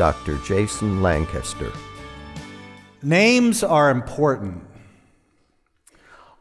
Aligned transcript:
Dr. 0.00 0.38
Jason 0.38 1.02
Lancaster. 1.02 1.70
Names 3.02 3.62
are 3.62 3.90
important. 3.90 4.64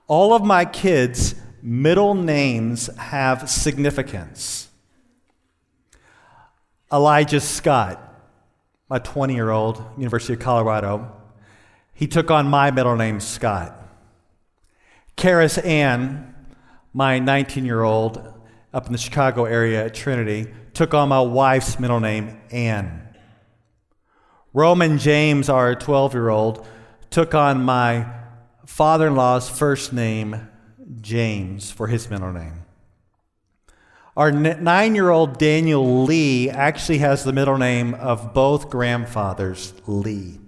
All 0.08 0.34
of 0.34 0.46
my 0.46 0.64
kids' 0.64 1.36
middle 1.62 2.16
names 2.16 2.88
have 2.96 3.50
significance. 3.50 4.70
Elijah 6.90 7.42
Scott, 7.42 8.02
my 8.88 8.98
20 8.98 9.36
year 9.36 9.50
old, 9.50 9.84
University 9.98 10.32
of 10.32 10.40
Colorado, 10.40 11.12
he 11.94 12.08
took 12.08 12.32
on 12.32 12.48
my 12.48 12.72
middle 12.72 12.96
name, 12.96 13.20
Scott. 13.20 13.76
Karis 15.18 15.62
Ann, 15.66 16.34
my 16.94 17.20
19 17.20 17.66
year 17.66 17.84
old, 17.84 18.24
up 18.74 18.86
in 18.86 18.94
the 18.94 18.98
Chicago 18.98 19.44
area 19.44 19.84
at 19.88 19.94
Trinity, 19.94 20.48
took 20.74 20.94
on 20.94 21.10
my 21.10 21.20
wife's 21.20 21.78
middle 21.78 22.00
name, 22.00 22.40
Ann. 22.52 23.09
Roman 24.54 24.98
James, 24.98 25.50
our 25.50 25.76
12 25.76 26.14
year 26.14 26.30
old, 26.30 26.66
took 27.10 27.34
on 27.36 27.64
my 27.64 28.08
father 28.66 29.08
in 29.08 29.16
law's 29.16 29.50
first 29.50 29.94
name, 29.94 30.48
James, 31.02 31.72
for 31.72 31.88
his 31.88 32.10
middle 32.10 32.32
name. 32.32 32.64
Our 34.18 34.32
nine 34.32 34.96
year 34.96 35.10
old 35.10 35.38
Daniel 35.38 36.04
Lee 36.04 36.50
actually 36.50 36.98
has 36.98 37.24
the 37.24 37.32
middle 37.32 37.58
name 37.58 37.94
of 37.94 38.34
both 38.34 38.70
grandfathers, 38.70 39.74
Lee. 39.88 40.40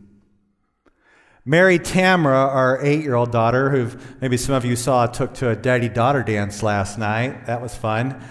Mary 1.46 1.80
Tamra, 1.80 2.54
our 2.54 2.80
eight 2.84 3.02
year 3.02 3.16
old 3.16 3.32
daughter, 3.32 3.70
who 3.70 3.98
maybe 4.20 4.38
some 4.38 4.54
of 4.54 4.66
you 4.66 4.76
saw, 4.76 5.08
took 5.08 5.34
to 5.36 5.50
a 5.50 5.56
daddy 5.56 5.90
daughter 5.90 6.22
dance 6.22 6.62
last 6.62 7.00
night. 7.00 7.46
That 7.46 7.62
was 7.62 7.76
fun. 7.76 8.22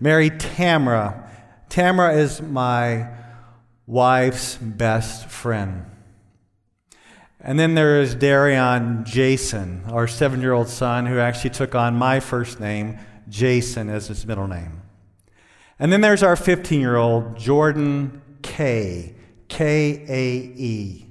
Mary 0.00 0.30
Tamra. 0.30 1.28
Tamra 1.68 2.16
is 2.16 2.40
my 2.40 3.08
wife's 3.88 4.56
best 4.56 5.28
friend. 5.28 5.86
And 7.40 7.58
then 7.58 7.74
there 7.74 8.00
is 8.00 8.14
Darion 8.14 9.04
Jason, 9.04 9.84
our 9.90 10.06
seven 10.06 10.40
year 10.42 10.52
old 10.52 10.68
son, 10.68 11.06
who 11.06 11.18
actually 11.18 11.50
took 11.50 11.74
on 11.74 11.94
my 11.94 12.20
first 12.20 12.60
name, 12.60 12.98
Jason, 13.28 13.88
as 13.88 14.08
his 14.08 14.26
middle 14.26 14.46
name. 14.46 14.82
And 15.78 15.90
then 15.90 16.02
there's 16.02 16.22
our 16.22 16.36
15 16.36 16.80
year 16.80 16.96
old, 16.96 17.38
Jordan 17.38 18.20
K, 18.42 19.14
K 19.48 20.04
A 20.06 20.34
E. 20.60 21.06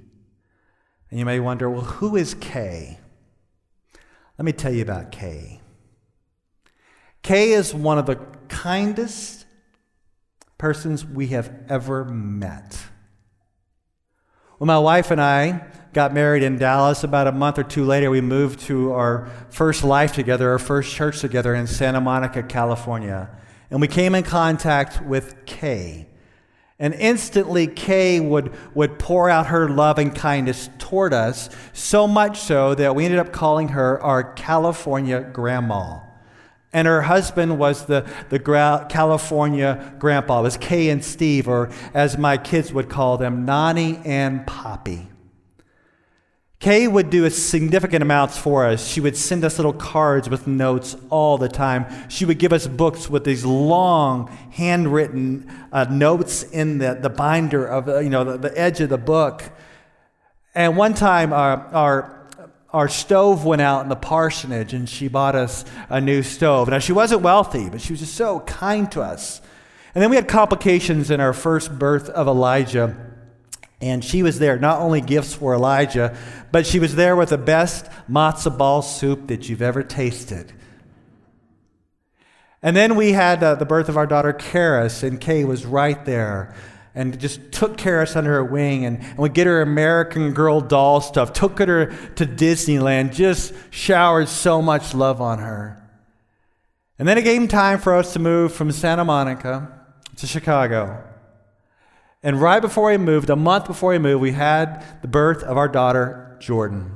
And 1.10 1.20
you 1.20 1.26
may 1.26 1.40
wonder, 1.40 1.70
well, 1.70 1.82
who 1.82 2.16
is 2.16 2.36
K? 2.36 3.00
Let 4.38 4.46
me 4.46 4.52
tell 4.52 4.72
you 4.72 4.84
about 4.84 5.12
K. 5.12 5.62
K 7.24 7.54
is 7.54 7.74
one 7.74 7.98
of 7.98 8.06
the 8.06 8.18
kindest, 8.50 9.47
persons 10.58 11.06
we 11.06 11.28
have 11.28 11.52
ever 11.70 12.06
met. 12.06 12.78
When 14.58 14.68
my 14.68 14.80
wife 14.80 15.12
and 15.12 15.22
I 15.22 15.68
got 15.94 16.14
married 16.14 16.42
in 16.42 16.58
Dallas, 16.58 17.04
about 17.04 17.28
a 17.28 17.32
month 17.32 17.60
or 17.60 17.64
two 17.64 17.86
later, 17.86 18.10
we 18.10 18.22
moved 18.22 18.60
to 18.62 18.92
our 18.92 19.30
first 19.50 19.84
life 19.84 20.14
together, 20.14 20.50
our 20.52 20.60
first 20.60 20.94
church 20.94 21.22
together 21.22 21.54
in 21.54 21.68
Santa 21.68 22.02
Monica, 22.02 22.42
California. 22.42 23.30
And 23.70 23.82
we 23.82 23.88
came 23.88 24.16
in 24.16 24.24
contact 24.24 25.04
with 25.06 25.46
Kay. 25.46 26.08
And 26.80 26.94
instantly, 26.96 27.68
Kay 27.68 28.20
would, 28.20 28.52
would 28.76 28.98
pour 28.98 29.30
out 29.30 29.48
her 29.48 29.70
love 29.70 30.00
and 30.00 30.16
kindness 30.16 30.70
toward 30.80 31.14
us, 31.14 31.50
so 31.74 32.08
much 32.08 32.40
so 32.40 32.74
that 32.76 32.96
we 32.96 33.06
ended 33.06 33.20
up 33.20 33.32
calling 33.32 33.70
her 33.70 34.02
our 34.02 34.34
California 34.34 35.22
grandma. 35.22 36.00
And 36.78 36.88
her 36.88 37.02
husband 37.02 37.58
was 37.58 37.88
the, 37.88 38.08
the 38.30 38.38
California 38.38 39.96
grandpa. 39.98 40.42
It 40.42 40.44
was 40.44 40.58
Kay 40.58 40.90
and 40.90 41.04
Steve, 41.04 41.48
or 41.48 41.72
as 41.96 42.20
my 42.20 42.38
kids 42.38 42.72
would 42.72 42.88
call 42.88 43.18
them, 43.18 43.46
Nani 43.46 44.00
and 44.06 44.46
Poppy. 44.46 45.08
Kay 46.60 46.88
would 46.88 47.10
do 47.10 47.28
significant 47.32 48.04
amounts 48.04 48.38
for 48.38 48.64
us. 48.64 48.88
She 48.88 49.02
would 49.02 49.18
send 49.18 49.44
us 49.44 49.58
little 49.58 49.74
cards 49.74 50.30
with 50.30 50.46
notes 50.46 50.96
all 51.10 51.40
the 51.40 51.50
time. 51.50 51.88
She 52.10 52.26
would 52.26 52.38
give 52.38 52.54
us 52.54 52.68
books 52.68 53.10
with 53.10 53.24
these 53.24 53.44
long, 53.44 54.28
handwritten 54.52 55.52
uh, 55.72 55.86
notes 55.90 56.44
in 56.44 56.78
the, 56.78 56.94
the 57.02 57.10
binder 57.10 57.66
of, 57.66 57.90
uh, 57.90 57.98
you 58.02 58.12
know, 58.12 58.24
the, 58.24 58.38
the 58.38 58.56
edge 58.56 58.82
of 58.82 58.90
the 58.90 59.00
book. 59.00 59.46
And 60.54 60.78
one 60.78 60.94
time, 60.94 61.34
our, 61.34 61.66
our 61.74 62.17
our 62.72 62.90
stove 62.90 63.46
went 63.46 63.62
out 63.62 63.84
in 63.84 63.90
the 63.90 63.96
parsonage 63.96 64.74
and 64.74 64.90
she 64.90 65.08
bought 65.08 65.36
us 65.36 65.64
a 65.90 66.02
new 66.02 66.22
stove. 66.22 66.70
Now, 66.70 66.80
she 66.80 66.92
wasn't 66.92 67.22
wealthy, 67.22 67.70
but 67.70 67.82
she 67.82 67.94
was 67.94 68.02
just 68.02 68.16
so 68.16 68.42
kind 68.42 68.92
to 68.92 69.02
us. 69.02 69.42
And 69.96 70.02
then 70.04 70.10
we 70.10 70.16
had 70.16 70.28
complications 70.28 71.10
in 71.10 71.20
our 71.20 71.34
first 71.34 71.80
birth 71.80 72.10
of 72.10 72.28
Elijah. 72.28 72.96
And 73.80 74.04
she 74.04 74.22
was 74.22 74.40
there, 74.40 74.60
not 74.60 74.82
only 74.82 75.02
gifts 75.02 75.34
for 75.34 75.54
Elijah, 75.54 76.18
but 76.52 76.66
she 76.66 76.80
was 76.80 76.96
there 76.96 77.16
with 77.16 77.30
the 77.30 77.38
best 77.38 77.86
matzo 78.10 78.56
ball 78.56 78.82
soup 78.82 79.28
that 79.28 79.48
you've 79.48 79.62
ever 79.62 79.84
tasted. 79.84 80.52
And 82.62 82.76
then 82.76 82.96
we 82.96 83.14
had 83.14 83.44
uh, 83.44 83.56
the 83.56 83.66
birth 83.66 83.88
of 83.88 83.98
our 83.98 84.08
daughter, 84.08 84.34
Karis, 84.34 85.04
and 85.04 85.22
Kay 85.22 85.46
was 85.46 85.66
right 85.66 86.04
there 86.06 86.54
and 86.98 87.20
just 87.20 87.52
took 87.52 87.78
Karis 87.78 88.16
under 88.16 88.32
her 88.32 88.44
wing 88.44 88.84
and, 88.84 88.98
and 88.98 89.20
would 89.20 89.36
get 89.36 89.46
her 89.46 89.62
American 89.62 90.34
Girl 90.34 90.60
doll 90.60 91.00
stuff, 91.00 91.32
took 91.32 91.60
her 91.60 91.86
to 92.16 92.26
Disneyland, 92.26 93.14
just 93.14 93.54
showered 93.70 94.28
so 94.28 94.64
much 94.64 94.96
love 94.96 95.22
on 95.22 95.38
her. 95.38 95.88
And 96.98 97.08
then 97.08 97.20
it 97.20 97.22
came 97.22 97.48
time 97.48 97.78
for 97.78 97.96
us 97.96 98.14
to 98.14 98.20
move 98.20 98.52
from 98.52 98.72
Santa 98.72 99.06
Monica 99.06 99.72
to 100.16 100.26
Chicago. 100.26 101.04
And 102.24 102.42
right 102.42 102.64
before 102.64 102.90
we 102.90 102.98
moved, 102.98 103.30
a 103.30 103.36
month 103.36 103.68
before 103.68 103.92
we 103.92 104.00
moved, 104.00 104.20
we 104.20 104.32
had 104.32 104.84
the 105.04 105.08
birth 105.08 105.44
of 105.44 105.56
our 105.56 105.68
daughter, 105.68 106.36
Jordan. 106.40 106.96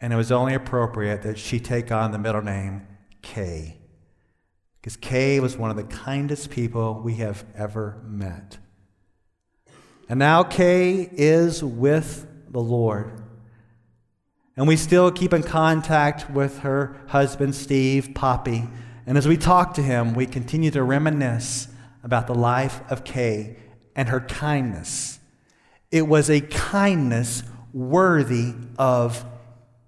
And 0.00 0.12
it 0.12 0.16
was 0.16 0.32
only 0.32 0.54
appropriate 0.54 1.22
that 1.22 1.38
she 1.38 1.60
take 1.60 1.92
on 1.92 2.10
the 2.10 2.18
middle 2.18 2.42
name 2.42 2.88
Kay. 3.22 3.78
Because 4.80 4.96
Kay 4.96 5.38
was 5.38 5.56
one 5.56 5.70
of 5.70 5.76
the 5.76 5.84
kindest 5.84 6.50
people 6.50 7.00
we 7.04 7.14
have 7.14 7.44
ever 7.54 8.02
met. 8.04 8.58
And 10.08 10.18
now 10.18 10.42
Kay 10.42 11.08
is 11.12 11.62
with 11.62 12.26
the 12.48 12.60
Lord. 12.60 13.12
And 14.56 14.66
we 14.66 14.76
still 14.76 15.10
keep 15.10 15.32
in 15.32 15.42
contact 15.42 16.30
with 16.30 16.60
her 16.60 16.96
husband, 17.08 17.54
Steve, 17.54 18.14
Poppy. 18.14 18.66
And 19.06 19.18
as 19.18 19.28
we 19.28 19.36
talk 19.36 19.74
to 19.74 19.82
him, 19.82 20.14
we 20.14 20.26
continue 20.26 20.70
to 20.70 20.82
reminisce 20.82 21.68
about 22.02 22.26
the 22.26 22.34
life 22.34 22.80
of 22.90 23.04
Kay 23.04 23.56
and 23.94 24.08
her 24.08 24.20
kindness. 24.20 25.18
It 25.90 26.06
was 26.06 26.30
a 26.30 26.40
kindness 26.40 27.42
worthy 27.72 28.54
of 28.78 29.24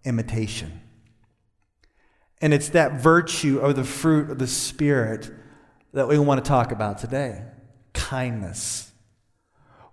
imitation. 0.04 0.80
And 2.40 2.52
it's 2.52 2.68
that 2.70 3.00
virtue 3.00 3.60
or 3.60 3.72
the 3.72 3.84
fruit 3.84 4.30
of 4.30 4.38
the 4.38 4.46
Spirit 4.46 5.30
that 5.92 6.06
we 6.08 6.18
want 6.18 6.44
to 6.44 6.48
talk 6.48 6.72
about 6.72 6.98
today 6.98 7.42
kindness. 7.94 8.87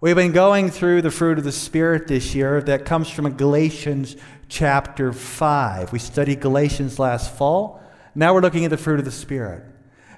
We've 0.06 0.16
been 0.16 0.34
going 0.34 0.69
through 0.69 1.02
the 1.02 1.10
fruit 1.10 1.40
of 1.40 1.46
the 1.46 1.52
Spirit 1.52 2.06
this 2.06 2.36
year 2.36 2.62
that 2.62 2.86
comes 2.86 3.10
from 3.10 3.28
Galatians 3.36 4.16
chapter 4.48 5.12
5. 5.12 5.92
We 5.92 5.98
studied 5.98 6.42
Galatians 6.42 7.00
last 7.00 7.36
fall. 7.36 7.81
Now 8.13 8.31
we're 8.36 8.42
looking 8.42 8.66
at 8.66 8.69
the 8.69 8.78
fruit 8.78 9.00
of 9.00 9.06
the 9.06 9.12
Spirit. 9.12 9.63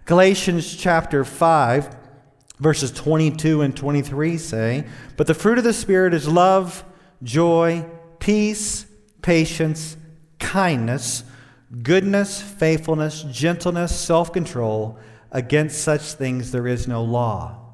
Galatians 0.04 0.75
chapter 0.75 1.24
5, 1.24 1.95
verses 2.60 2.92
22 2.92 3.62
and 3.62 3.78
23 3.78 4.38
say, 4.38 4.86
But 5.16 5.25
the 5.25 5.34
fruit 5.34 5.57
of 5.57 5.63
the 5.63 5.72
Spirit 5.72 6.13
is 6.13 6.28
love, 6.28 6.84
joy, 7.24 7.86
peace, 8.19 8.88
patience, 9.22 9.95
kindness, 10.38 11.24
goodness, 11.81 12.42
faithfulness, 12.42 13.24
gentleness, 13.31 13.98
self 13.98 14.34
control. 14.34 15.00
Against 15.31 15.81
such 15.81 16.01
things 16.01 16.51
there 16.51 16.68
is 16.68 16.89
no 16.89 17.01
law. 17.06 17.66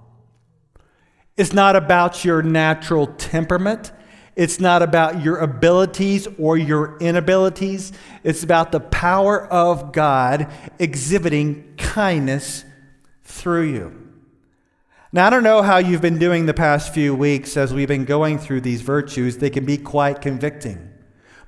It's 1.36 1.54
not 1.54 1.76
about 1.76 2.24
your 2.24 2.44
natural 2.44 3.08
temperament. 3.08 3.92
It's 4.36 4.60
not 4.60 4.82
about 4.82 5.24
your 5.24 5.38
abilities 5.38 6.28
or 6.40 6.58
your 6.58 6.98
inabilities. 7.00 7.92
It's 8.24 8.44
about 8.44 8.72
the 8.72 8.80
power 8.80 9.46
of 9.48 9.92
God 9.92 10.52
exhibiting 10.80 11.76
kindness 11.78 12.66
through 13.24 13.64
you. 13.64 14.00
Now, 15.12 15.28
I 15.28 15.30
don't 15.30 15.44
know 15.44 15.62
how 15.62 15.78
you've 15.78 16.02
been 16.02 16.18
doing 16.18 16.48
the 16.48 16.56
past 16.56 16.94
few 16.94 17.14
weeks 17.14 17.56
as 17.56 17.72
we've 17.72 17.88
been 17.88 18.06
going 18.06 18.40
through 18.40 18.62
these 18.62 18.82
virtues. 18.82 19.38
They 19.38 19.52
can 19.52 19.66
be 19.66 19.78
quite 19.78 20.22
convicting. 20.22 20.90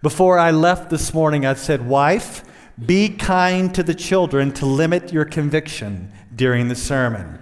Before 0.03 0.37
I 0.37 0.51
left 0.51 0.91
this 0.91 1.15
morning, 1.15 1.47
I 1.47 1.55
said, 1.55 1.87
Wife, 1.87 2.43
be 2.83 3.09
kind 3.09 3.73
to 3.73 3.81
the 3.81 3.95
children 3.95 4.51
to 4.53 4.67
limit 4.67 5.11
your 5.11 5.25
conviction 5.25 6.11
during 6.35 6.67
the 6.67 6.75
sermon. 6.75 7.39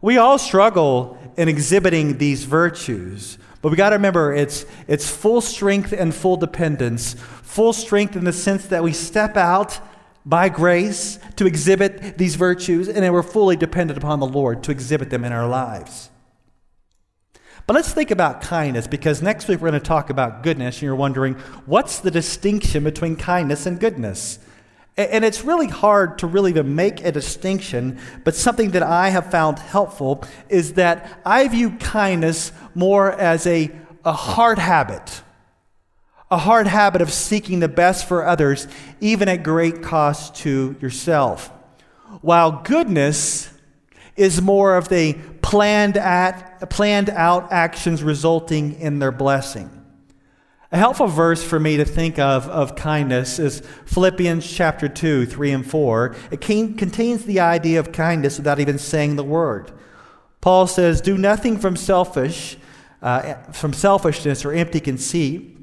We 0.00 0.16
all 0.16 0.38
struggle 0.38 1.18
in 1.36 1.48
exhibiting 1.48 2.18
these 2.18 2.44
virtues, 2.44 3.38
but 3.60 3.70
we 3.70 3.76
got 3.76 3.90
to 3.90 3.96
remember 3.96 4.32
it's, 4.32 4.64
it's 4.86 5.10
full 5.10 5.40
strength 5.40 5.92
and 5.92 6.14
full 6.14 6.36
dependence. 6.36 7.14
Full 7.42 7.72
strength 7.72 8.14
in 8.14 8.24
the 8.24 8.32
sense 8.32 8.66
that 8.66 8.84
we 8.84 8.92
step 8.92 9.36
out 9.36 9.80
by 10.24 10.48
grace 10.48 11.18
to 11.36 11.46
exhibit 11.46 12.18
these 12.18 12.36
virtues, 12.36 12.86
and 12.88 12.98
then 12.98 13.12
we're 13.12 13.22
fully 13.22 13.56
dependent 13.56 13.98
upon 13.98 14.20
the 14.20 14.26
Lord 14.26 14.62
to 14.64 14.70
exhibit 14.70 15.10
them 15.10 15.24
in 15.24 15.32
our 15.32 15.48
lives. 15.48 16.10
But 17.66 17.74
let's 17.74 17.92
think 17.92 18.10
about 18.10 18.40
kindness 18.40 18.86
because 18.86 19.20
next 19.20 19.48
week 19.48 19.60
we're 19.60 19.70
going 19.70 19.80
to 19.80 19.86
talk 19.86 20.10
about 20.10 20.42
goodness, 20.42 20.76
and 20.76 20.82
you're 20.82 20.94
wondering 20.94 21.34
what's 21.66 21.98
the 21.98 22.10
distinction 22.10 22.84
between 22.84 23.16
kindness 23.16 23.66
and 23.66 23.80
goodness? 23.80 24.38
And 24.98 25.24
it's 25.24 25.44
really 25.44 25.68
hard 25.68 26.18
to 26.18 26.26
really 26.26 26.50
even 26.50 26.74
make 26.74 27.04
a 27.04 27.12
distinction, 27.12 28.00
but 28.24 28.34
something 28.34 28.72
that 28.72 28.82
I 28.82 29.10
have 29.10 29.30
found 29.30 29.60
helpful 29.60 30.24
is 30.48 30.72
that 30.72 31.20
I 31.24 31.46
view 31.46 31.70
kindness 31.76 32.50
more 32.74 33.12
as 33.12 33.46
a, 33.46 33.70
a 34.04 34.12
hard 34.12 34.58
habit, 34.58 35.22
a 36.32 36.38
hard 36.38 36.66
habit 36.66 37.00
of 37.00 37.12
seeking 37.12 37.60
the 37.60 37.68
best 37.68 38.08
for 38.08 38.26
others, 38.26 38.66
even 39.00 39.28
at 39.28 39.44
great 39.44 39.84
cost 39.84 40.34
to 40.38 40.74
yourself. 40.80 41.52
While 42.20 42.62
goodness 42.64 43.50
is 44.16 44.42
more 44.42 44.76
of 44.76 44.88
the 44.88 45.12
planned, 45.42 45.96
at, 45.96 46.68
planned 46.70 47.08
out 47.10 47.52
actions 47.52 48.02
resulting 48.02 48.80
in 48.80 48.98
their 48.98 49.12
blessing. 49.12 49.77
A 50.70 50.76
helpful 50.76 51.06
verse 51.06 51.42
for 51.42 51.58
me 51.58 51.78
to 51.78 51.84
think 51.86 52.18
of 52.18 52.46
of 52.48 52.76
kindness 52.76 53.38
is 53.38 53.62
Philippians 53.86 54.46
chapter 54.46 54.86
2, 54.86 55.24
3 55.24 55.50
and 55.52 55.66
4. 55.66 56.14
It 56.30 56.42
contains 56.42 57.24
the 57.24 57.40
idea 57.40 57.80
of 57.80 57.90
kindness 57.90 58.36
without 58.36 58.60
even 58.60 58.76
saying 58.76 59.16
the 59.16 59.24
word. 59.24 59.72
Paul 60.42 60.66
says, 60.66 61.00
Do 61.00 61.16
nothing 61.16 61.58
from 61.58 61.74
selfish, 61.74 62.58
uh, 63.00 63.34
from 63.52 63.72
selfishness 63.72 64.44
or 64.44 64.52
empty 64.52 64.78
conceit, 64.78 65.56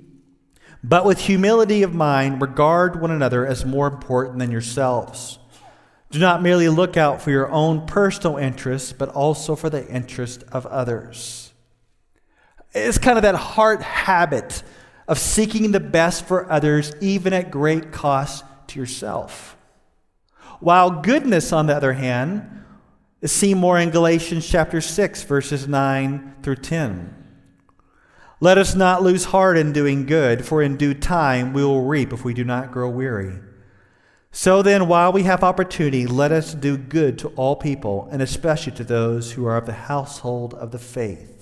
but 0.84 1.06
with 1.06 1.20
humility 1.20 1.84
of 1.84 1.94
mind 1.94 2.42
regard 2.42 3.00
one 3.00 3.12
another 3.12 3.46
as 3.46 3.64
more 3.64 3.86
important 3.86 4.40
than 4.40 4.50
yourselves. 4.50 5.38
Do 6.10 6.18
not 6.18 6.42
merely 6.42 6.68
look 6.68 6.98
out 6.98 7.22
for 7.22 7.30
your 7.30 7.52
own 7.52 7.86
personal 7.86 8.38
interests, 8.38 8.92
but 8.92 9.10
also 9.10 9.56
for 9.56 9.70
the 9.70 9.88
interest 9.88 10.44
of 10.52 10.66
others. 10.66 11.54
It's 12.74 12.98
kind 12.98 13.20
of 13.20 13.22
that 13.22 13.36
heart 13.36 13.84
habit 13.84 14.64
of 15.08 15.20
seeking 15.20 15.72
the 15.72 15.80
best 15.80 16.26
for 16.26 16.52
others, 16.52 16.94
even 17.02 17.34
at 17.34 17.52
great 17.52 17.92
cost 17.92 18.44
to 18.68 18.80
yourself. 18.80 19.56
While 20.60 21.02
goodness, 21.02 21.52
on 21.52 21.68
the 21.68 21.76
other 21.76 21.94
hand, 21.94 22.64
is 23.22 23.32
seen 23.32 23.58
more 23.58 23.80
in 23.80 23.90
Galatians 23.90 24.48
chapter 24.48 24.82
6, 24.82 25.24
verses 25.24 25.68
9 25.68 26.36
through 26.42 26.58
10. 26.58 27.14
Let 28.40 28.58
us 28.58 28.76
not 28.76 29.02
lose 29.02 29.26
heart 29.26 29.58
in 29.58 29.74
doing 29.74 30.06
good, 30.06 30.46
for 30.46 30.62
in 30.62 30.78
due 30.78 30.94
time 30.94 31.54
we 31.54 31.64
will 31.64 31.84
reap 31.84 32.12
if 32.12 32.26
we 32.26 32.34
do 32.34 32.44
not 32.44 32.72
grow 32.72 32.90
weary. 32.90 33.40
So 34.32 34.62
then, 34.62 34.88
while 34.88 35.14
we 35.14 35.24
have 35.24 35.44
opportunity, 35.44 36.06
let 36.06 36.34
us 36.34 36.54
do 36.54 36.78
good 36.78 37.18
to 37.20 37.30
all 37.30 37.56
people, 37.56 38.10
and 38.12 38.22
especially 38.22 38.74
to 38.74 38.84
those 38.84 39.32
who 39.32 39.46
are 39.46 39.56
of 39.56 39.66
the 39.66 39.74
household 39.74 40.54
of 40.54 40.72
the 40.72 40.78
faith. 40.78 41.35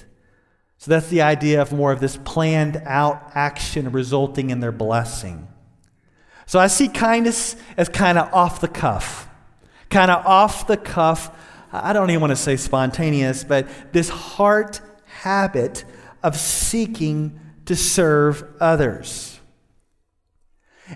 So 0.84 0.92
that's 0.92 1.08
the 1.08 1.22
idea 1.22 1.62
of 1.62 1.72
more 1.72 1.94
of 1.94 2.02
this 2.02 2.18
planned 2.18 2.82
out 2.84 3.32
action 3.36 3.94
resulting 3.94 4.50
in 4.50 4.60
their 4.60 4.74
blessing. 4.74 5.48
So 6.46 6.60
I 6.60 6.68
see 6.68 6.90
kindness 6.90 7.56
as 7.78 7.88
kind 7.88 8.18
of 8.18 8.34
off 8.34 8.60
the 8.60 8.68
cuff, 8.68 9.30
kind 9.90 10.12
of 10.12 10.26
off 10.26 10.68
the 10.68 10.76
cuff. 10.76 11.34
I 11.72 11.94
don't 11.94 12.10
even 12.10 12.20
want 12.20 12.32
to 12.32 12.36
say 12.36 12.58
spontaneous, 12.58 13.46
but 13.46 13.94
this 13.94 14.10
heart 14.10 14.82
habit 15.06 15.86
of 16.22 16.36
seeking 16.36 17.40
to 17.64 17.78
serve 17.78 18.44
others. 18.60 19.40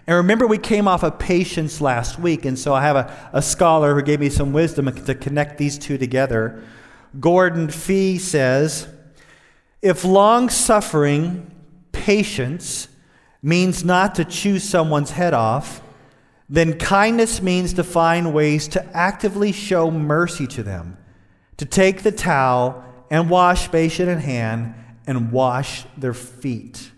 And 0.06 0.18
remember, 0.18 0.48
we 0.48 0.58
came 0.58 0.90
off 0.90 1.02
of 1.02 1.18
patience 1.18 1.80
last 1.80 2.20
week, 2.20 2.44
and 2.44 2.60
so 2.60 2.74
I 2.74 2.82
have 2.82 2.98
a, 2.98 3.30
a 3.32 3.42
scholar 3.42 3.96
who 3.96 4.02
gave 4.02 4.20
me 4.20 4.28
some 4.28 4.52
wisdom 4.52 4.94
to 4.94 5.16
connect 5.16 5.58
these 5.58 5.78
two 5.78 5.98
together. 5.98 6.62
Gordon 7.22 7.70
Fee 7.70 8.18
says, 8.18 8.90
if 9.82 10.04
long 10.04 10.50
suffering, 10.50 11.52
patience, 11.92 12.88
means 13.42 13.84
not 13.84 14.16
to 14.16 14.26
chew 14.26 14.60
someone's 14.60 15.12
head 15.12 15.34
off, 15.34 15.82
then 16.50 16.78
kindness 16.78 17.42
means 17.42 17.74
to 17.74 17.84
find 17.84 18.34
ways 18.34 18.68
to 18.70 18.86
actively 18.96 19.52
show 19.52 19.92
mercy 19.92 20.48
to 20.48 20.64
them, 20.64 20.98
to 21.58 21.66
take 21.66 22.04
the 22.04 22.12
towel 22.12 22.84
and 23.10 23.30
wash 23.30 23.68
basin 23.68 24.10
in 24.10 24.20
hand 24.20 24.74
and 25.06 25.32
wash 25.32 25.86
their 25.98 26.14
feet. 26.14 26.92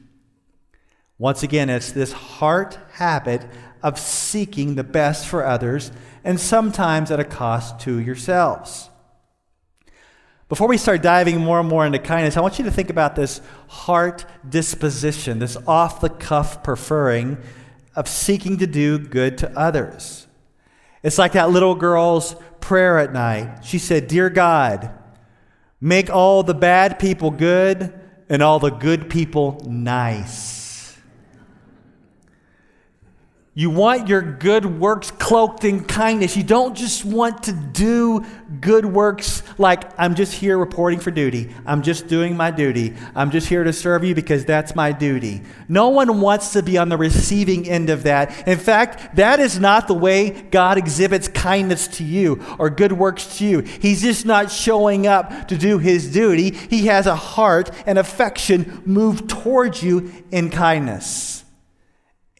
Once 1.18 1.44
again, 1.44 1.70
it's 1.70 1.92
this 1.92 2.12
heart 2.12 2.78
habit 2.94 3.46
of 3.84 4.00
seeking 4.00 4.76
the 4.76 4.84
best 4.84 5.28
for 5.28 5.46
others 5.46 5.92
and 6.24 6.40
sometimes 6.40 7.12
at 7.12 7.20
a 7.20 7.24
cost 7.24 7.80
to 7.80 8.00
yourselves. 8.00 8.89
Before 10.50 10.68
we 10.68 10.78
start 10.78 11.04
diving 11.04 11.40
more 11.40 11.60
and 11.60 11.70
more 11.70 11.86
into 11.86 12.00
kindness, 12.00 12.36
I 12.36 12.42
want 12.42 12.58
you 12.58 12.66
to 12.66 12.72
think 12.72 12.90
about 12.90 13.16
this 13.16 13.40
heart 13.68 14.26
disposition, 14.48 15.38
this 15.38 15.56
off 15.68 16.02
the 16.02 16.10
cuff 16.10 16.64
preferring 16.64 17.38
of 17.96 18.08
seeking 18.08 18.58
to 18.58 18.66
do 18.66 18.98
good 18.98 19.38
to 19.38 19.58
others. 19.58 20.26
It's 21.04 21.20
like 21.20 21.34
that 21.34 21.52
little 21.52 21.76
girl's 21.76 22.36
prayer 22.62 22.98
at 22.98 23.14
night. 23.14 23.64
She 23.64 23.78
said, 23.78 24.08
Dear 24.08 24.32
God, 24.32 24.92
make 25.80 26.10
all 26.10 26.42
the 26.42 26.56
bad 26.56 26.98
people 26.98 27.30
good 27.30 27.94
and 28.28 28.42
all 28.42 28.58
the 28.58 28.72
good 28.72 29.08
people 29.08 29.64
nice. 29.68 30.59
You 33.56 33.72
want 33.72 34.08
your 34.08 34.22
good 34.22 34.80
works 34.80 35.10
cloaked 35.10 35.66
in 35.66 35.84
kindness. 35.84 36.38
You 36.38 36.44
don't 36.44 36.78
just 36.78 37.04
want 37.04 37.44
to 37.44 37.52
do 37.52 38.24
good 38.62 38.86
works 38.86 39.42
like, 39.58 39.92
I'm 40.00 40.14
just 40.14 40.34
here 40.34 40.58
reporting 40.58 41.00
for 41.00 41.10
duty. 41.10 41.54
I'm 41.66 41.82
just 41.82 42.08
doing 42.08 42.38
my 42.38 42.52
duty. 42.52 42.96
I'm 43.16 43.32
just 43.32 43.50
here 43.50 43.64
to 43.64 43.74
serve 43.74 44.04
you 44.04 44.14
because 44.14 44.46
that's 44.46 44.76
my 44.76 44.92
duty. 44.92 45.42
No 45.68 45.90
one 45.90 46.22
wants 46.22 46.54
to 46.54 46.62
be 46.62 46.78
on 46.78 46.90
the 46.90 46.98
receiving 46.98 47.68
end 47.68 47.90
of 47.90 48.04
that. 48.04 48.48
In 48.48 48.60
fact, 48.60 49.16
that 49.16 49.40
is 49.40 49.60
not 49.60 49.88
the 49.88 49.96
way 49.96 50.30
God 50.30 50.78
exhibits 50.78 51.28
kindness 51.28 51.88
to 51.98 52.04
you 52.04 52.42
or 52.60 52.70
good 52.70 52.94
works 52.94 53.40
to 53.40 53.46
you. 53.46 53.60
He's 53.62 54.04
just 54.04 54.28
not 54.28 54.52
showing 54.52 55.08
up 55.08 55.48
to 55.48 55.58
do 55.58 55.80
his 55.80 56.14
duty. 56.14 56.52
He 56.52 56.86
has 56.86 57.08
a 57.08 57.16
heart 57.16 57.72
and 57.88 57.98
affection 57.98 58.84
moved 58.86 59.28
towards 59.28 59.82
you 59.82 60.14
in 60.32 60.52
kindness. 60.52 61.44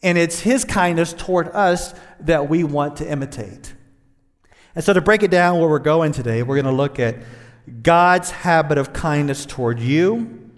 And 0.02 0.16
it's 0.16 0.40
his 0.40 0.64
kindness 0.64 1.12
toward 1.12 1.48
us 1.48 1.94
that 2.20 2.48
we 2.48 2.64
want 2.64 2.96
to 2.96 3.10
imitate. 3.10 3.74
And 4.74 4.84
so, 4.84 4.92
to 4.92 5.00
break 5.00 5.22
it 5.22 5.30
down 5.30 5.58
where 5.58 5.68
we're 5.68 5.78
going 5.78 6.12
today, 6.12 6.42
we're 6.42 6.56
going 6.56 6.64
to 6.64 6.72
look 6.72 6.98
at 6.98 7.16
God's 7.82 8.30
habit 8.30 8.78
of 8.78 8.92
kindness 8.92 9.44
toward 9.44 9.80
you 9.80 10.50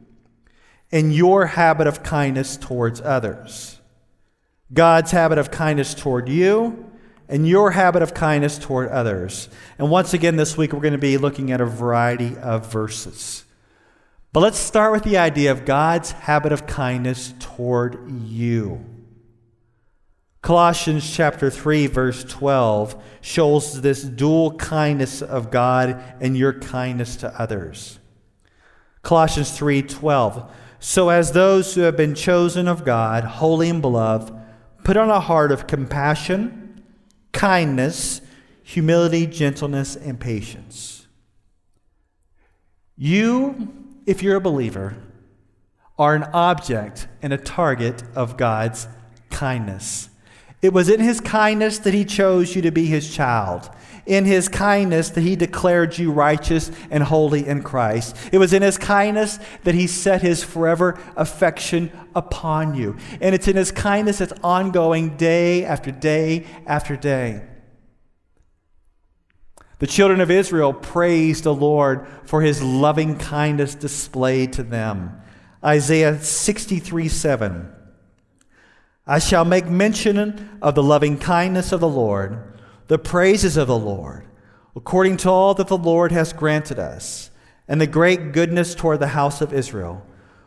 and 0.90 1.14
your 1.14 1.46
habit 1.46 1.87
of 1.87 2.02
kindness 2.02 2.56
towards 2.56 3.00
others. 3.00 3.80
God's 4.72 5.11
habit 5.11 5.38
of 5.38 5.50
kindness 5.50 5.94
toward 5.94 6.28
you 6.28 6.90
and 7.28 7.49
your 7.49 7.70
habit 7.70 8.02
of 8.02 8.14
kindness 8.14 8.58
toward 8.58 8.88
others. 8.90 9.49
And 9.78 9.90
once 9.90 10.12
again, 10.12 10.37
this 10.37 10.56
week, 10.56 10.72
we're 10.72 10.80
going 10.80 10.92
to 10.92 10.99
be 10.99 11.16
looking 11.16 11.50
at 11.50 11.61
a 11.61 11.66
variety 11.66 12.37
of 12.37 12.70
verses. 12.70 13.44
But 14.32 14.40
let's 14.40 14.58
start 14.58 14.92
with 14.92 15.02
the 15.02 15.18
idea 15.18 15.50
of 15.50 15.64
God's 15.64 16.12
habit 16.12 16.52
of 16.52 16.66
kindness 16.66 17.34
toward 17.38 18.11
you. 18.11 18.84
Colossians 20.42 21.08
chapter 21.08 21.50
3 21.50 21.87
verse 21.87 22.25
12 22.25 23.00
shows 23.20 23.80
this 23.80 24.02
dual 24.02 24.56
kindness 24.56 25.22
of 25.22 25.52
God 25.52 26.02
and 26.20 26.37
your 26.37 26.52
kindness 26.52 27.14
to 27.16 27.40
others. 27.40 28.00
Colossians 29.02 29.56
3:12 29.56 30.50
So 30.80 31.11
as 31.11 31.30
those 31.30 31.75
who 31.75 31.82
have 31.82 31.96
been 31.96 32.16
chosen 32.16 32.66
of 32.66 32.84
God, 32.84 33.22
holy 33.22 33.70
and 33.70 33.80
beloved, 33.80 34.34
put 34.82 34.96
on 34.96 35.11
a 35.11 35.20
heart 35.20 35.52
of 35.52 35.68
compassion, 35.68 36.82
kindness, 37.30 38.20
humility, 38.64 39.28
gentleness, 39.28 39.94
and 39.94 40.18
patience. 40.18 41.06
You, 42.96 43.72
if 44.06 44.25
you're 44.25 44.37
a 44.37 44.40
believer, 44.40 44.96
are 45.99 46.16
an 46.16 46.25
object 46.32 47.06
and 47.20 47.32
a 47.32 47.38
target 47.38 48.02
of 48.16 48.37
God's 48.37 48.88
kindness. 49.30 50.08
It 50.62 50.73
was 50.73 50.88
in 50.88 51.00
his 51.00 51.21
kindness 51.21 51.78
that 51.81 51.92
he 51.92 52.04
chose 52.04 52.54
you 52.54 52.62
to 52.62 52.71
be 52.71 52.87
his 52.87 53.12
child. 53.12 53.69
in 54.04 54.25
his 54.25 54.49
kindness 54.49 55.11
that 55.11 55.21
he 55.21 55.37
declared 55.37 55.97
you 55.97 56.11
righteous 56.11 56.73
and 56.90 57.04
holy 57.04 57.47
in 57.47 57.62
Christ. 57.62 58.16
It 58.33 58.38
was 58.38 58.52
in 58.52 58.61
his 58.61 58.76
kindness 58.76 59.38
that 59.62 59.76
he 59.76 59.87
set 59.87 60.23
his 60.23 60.42
forever 60.42 60.99
affection 61.16 61.92
upon 62.12 62.75
you. 62.75 62.97
And 63.21 63.33
it's 63.33 63.47
in 63.47 63.54
his 63.54 63.71
kindness 63.71 64.19
that's 64.19 64.33
ongoing 64.42 65.16
day 65.16 65.64
after 65.64 65.92
day 65.92 66.47
after 66.66 66.97
day. 66.97 67.45
The 69.78 69.87
children 69.87 70.21
of 70.21 70.33
Israel 70.33 70.73
praised 70.73 71.45
the 71.45 71.54
Lord 71.54 72.04
for 72.25 72.42
his 72.42 72.61
loving 72.61 73.19
kindness 73.19 73.76
displayed 73.76 74.52
to 74.54 74.64
them. 74.64 75.21
Isaiah 75.64 76.19
63 76.21 77.09
7. 77.09 77.73
I 79.06 79.18
shall 79.18 79.44
make 79.44 79.66
mention 79.66 80.59
of 80.62 80.75
the 80.75 80.82
loving 80.82 81.18
kindness 81.18 81.73
of 81.73 81.80
the 81.80 81.88
Lord 81.88 82.52
the 82.88 82.99
praises 82.99 83.56
of 83.56 83.68
the 83.68 83.78
Lord, 83.78 84.26
according 84.76 85.16
to 85.18 85.30
all 85.30 85.54
that 85.54 85.68
the 85.68 85.78
Lord 85.78 86.12
has 86.12 86.35
granted 86.35 86.78
us, 86.78 87.30
and 87.66 87.80
the 87.80 87.87
great 87.87 88.32
goodness 88.32 88.75
toward 88.75 89.00
the 89.00 89.09
house 89.09 89.40
of 89.40 89.52
Israel, 89.52 90.04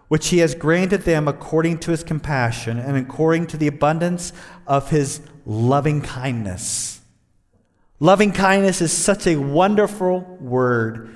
which 0.08 0.28
he 0.28 0.38
has 0.40 0.54
granted 0.54 1.02
them 1.02 1.28
according 1.28 1.80
to 1.80 1.92
his 1.92 2.04
compassion 2.04 2.78
and 2.78 2.98
according 2.98 3.48
to 3.48 3.58
the 3.58 3.66
abundance 3.66 4.32
of 4.68 4.92
his 4.92 5.22
loving 5.46 6.02
kindness. 6.02 7.02
Loving 8.00 8.32
kindness 8.32 8.80
is 8.82 8.92
such 8.92 9.26
a 9.26 9.38
wonderful 9.38 10.20
word 10.40 11.10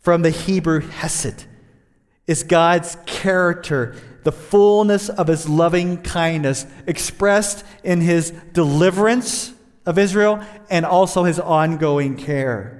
from 0.00 0.20
the 0.20 0.30
Hebrew 0.30 0.80
hesed. 0.80 1.44
Is 2.26 2.42
God's 2.42 2.96
character, 3.06 3.96
the 4.22 4.32
fullness 4.32 5.08
of 5.08 5.26
his 5.26 5.48
loving 5.48 6.02
kindness 6.02 6.66
expressed 6.86 7.64
in 7.82 8.00
his 8.00 8.30
deliverance 8.52 9.52
of 9.86 9.98
Israel 9.98 10.44
and 10.68 10.84
also 10.84 11.24
his 11.24 11.38
ongoing 11.38 12.16
care. 12.16 12.76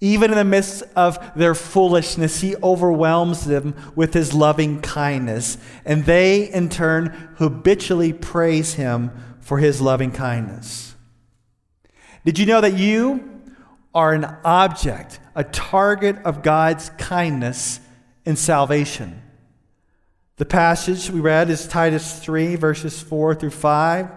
Even 0.00 0.30
in 0.30 0.36
the 0.36 0.44
midst 0.44 0.82
of 0.96 1.18
their 1.34 1.54
foolishness, 1.54 2.40
he 2.40 2.56
overwhelms 2.56 3.44
them 3.46 3.74
with 3.94 4.12
his 4.12 4.34
loving 4.34 4.82
kindness, 4.82 5.56
and 5.84 6.04
they, 6.04 6.50
in 6.50 6.68
turn, 6.68 7.34
habitually 7.36 8.12
praise 8.12 8.74
him 8.74 9.10
for 9.40 9.58
his 9.58 9.80
loving 9.80 10.10
kindness. 10.10 10.94
Did 12.24 12.38
you 12.38 12.46
know 12.46 12.60
that 12.60 12.76
you 12.76 13.42
are 13.94 14.12
an 14.12 14.26
object, 14.44 15.20
a 15.34 15.44
target 15.44 16.16
of 16.24 16.42
God's 16.42 16.90
kindness 16.98 17.80
in 18.26 18.36
salvation? 18.36 19.22
The 20.36 20.44
passage 20.44 21.10
we 21.10 21.20
read 21.20 21.48
is 21.48 21.68
Titus 21.68 22.18
3, 22.18 22.56
verses 22.56 23.00
4 23.00 23.36
through 23.36 23.50
5. 23.50 24.10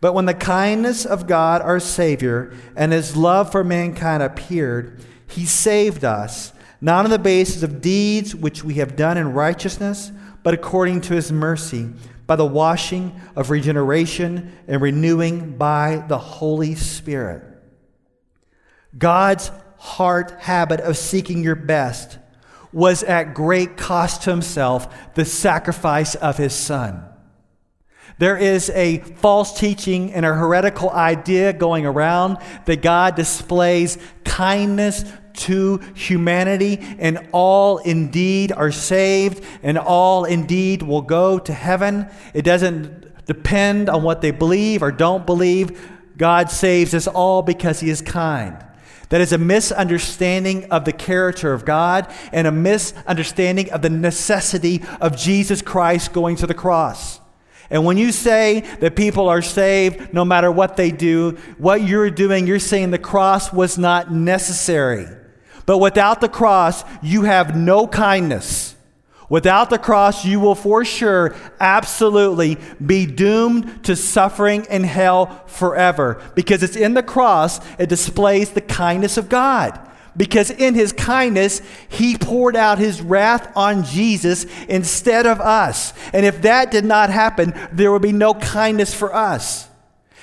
But 0.00 0.12
when 0.12 0.24
the 0.24 0.34
kindness 0.34 1.04
of 1.04 1.26
God 1.26 1.62
our 1.62 1.80
Savior 1.80 2.54
and 2.76 2.92
his 2.92 3.16
love 3.16 3.50
for 3.50 3.64
mankind 3.64 4.22
appeared, 4.22 5.04
he 5.26 5.44
saved 5.44 6.04
us, 6.04 6.52
not 6.80 7.04
on 7.04 7.10
the 7.10 7.18
basis 7.18 7.64
of 7.64 7.80
deeds 7.80 8.36
which 8.36 8.62
we 8.62 8.74
have 8.74 8.94
done 8.94 9.16
in 9.16 9.32
righteousness, 9.32 10.12
but 10.44 10.54
according 10.54 11.00
to 11.02 11.14
his 11.14 11.32
mercy, 11.32 11.88
by 12.28 12.36
the 12.36 12.46
washing 12.46 13.20
of 13.34 13.50
regeneration 13.50 14.56
and 14.68 14.80
renewing 14.80 15.58
by 15.58 16.04
the 16.06 16.18
Holy 16.18 16.76
Spirit. 16.76 17.42
God's 18.96 19.50
heart 19.78 20.36
habit 20.38 20.78
of 20.78 20.96
seeking 20.96 21.42
your 21.42 21.56
best 21.56 22.18
was 22.72 23.02
at 23.02 23.34
great 23.34 23.76
cost 23.76 24.22
to 24.22 24.30
himself 24.30 25.14
the 25.14 25.24
sacrifice 25.24 26.14
of 26.14 26.38
his 26.38 26.54
son. 26.54 27.04
There 28.18 28.36
is 28.36 28.70
a 28.70 28.98
false 28.98 29.58
teaching 29.58 30.12
and 30.12 30.24
a 30.24 30.34
heretical 30.34 30.90
idea 30.90 31.52
going 31.52 31.86
around 31.86 32.38
that 32.66 32.82
God 32.82 33.16
displays 33.16 33.98
kindness 34.24 35.04
to 35.34 35.78
humanity, 35.94 36.78
and 36.98 37.28
all 37.32 37.78
indeed 37.78 38.52
are 38.52 38.70
saved, 38.70 39.44
and 39.62 39.78
all 39.78 40.24
indeed 40.24 40.82
will 40.82 41.02
go 41.02 41.38
to 41.38 41.52
heaven. 41.52 42.06
It 42.34 42.42
doesn't 42.42 43.26
depend 43.26 43.88
on 43.88 44.02
what 44.02 44.20
they 44.20 44.30
believe 44.30 44.82
or 44.82 44.92
don't 44.92 45.24
believe. 45.24 45.90
God 46.16 46.50
saves 46.50 46.94
us 46.94 47.06
all 47.06 47.42
because 47.42 47.80
He 47.80 47.88
is 47.88 48.02
kind. 48.02 48.62
That 49.12 49.20
is 49.20 49.34
a 49.34 49.36
misunderstanding 49.36 50.70
of 50.70 50.86
the 50.86 50.92
character 50.94 51.52
of 51.52 51.66
God 51.66 52.10
and 52.32 52.46
a 52.46 52.50
misunderstanding 52.50 53.70
of 53.70 53.82
the 53.82 53.90
necessity 53.90 54.82
of 55.02 55.18
Jesus 55.18 55.60
Christ 55.60 56.14
going 56.14 56.36
to 56.36 56.46
the 56.46 56.54
cross. 56.54 57.20
And 57.68 57.84
when 57.84 57.98
you 57.98 58.10
say 58.10 58.60
that 58.80 58.96
people 58.96 59.28
are 59.28 59.42
saved 59.42 60.14
no 60.14 60.24
matter 60.24 60.50
what 60.50 60.78
they 60.78 60.90
do, 60.90 61.32
what 61.58 61.82
you're 61.82 62.08
doing, 62.08 62.46
you're 62.46 62.58
saying 62.58 62.90
the 62.90 62.96
cross 62.96 63.52
was 63.52 63.76
not 63.76 64.10
necessary. 64.10 65.06
But 65.66 65.76
without 65.76 66.22
the 66.22 66.30
cross, 66.30 66.82
you 67.02 67.24
have 67.24 67.54
no 67.54 67.86
kindness. 67.86 68.76
Without 69.28 69.70
the 69.70 69.78
cross, 69.78 70.24
you 70.24 70.40
will 70.40 70.54
for 70.54 70.84
sure, 70.84 71.34
absolutely 71.60 72.58
be 72.84 73.06
doomed 73.06 73.84
to 73.84 73.96
suffering 73.96 74.66
in 74.68 74.84
hell 74.84 75.42
forever. 75.46 76.22
Because 76.34 76.62
it's 76.62 76.76
in 76.76 76.94
the 76.94 77.02
cross, 77.02 77.60
it 77.78 77.88
displays 77.88 78.50
the 78.50 78.60
kindness 78.60 79.16
of 79.16 79.28
God 79.28 79.78
because 80.16 80.50
in 80.50 80.74
his 80.74 80.92
kindness, 80.92 81.62
he 81.88 82.16
poured 82.18 82.56
out 82.56 82.78
his 82.78 83.00
wrath 83.00 83.50
on 83.56 83.84
Jesus 83.84 84.44
instead 84.68 85.26
of 85.26 85.40
us. 85.40 85.94
And 86.12 86.26
if 86.26 86.42
that 86.42 86.70
did 86.70 86.84
not 86.84 87.10
happen, 87.10 87.54
there 87.72 87.90
would 87.92 88.02
be 88.02 88.12
no 88.12 88.34
kindness 88.34 88.94
for 88.94 89.14
us. 89.14 89.68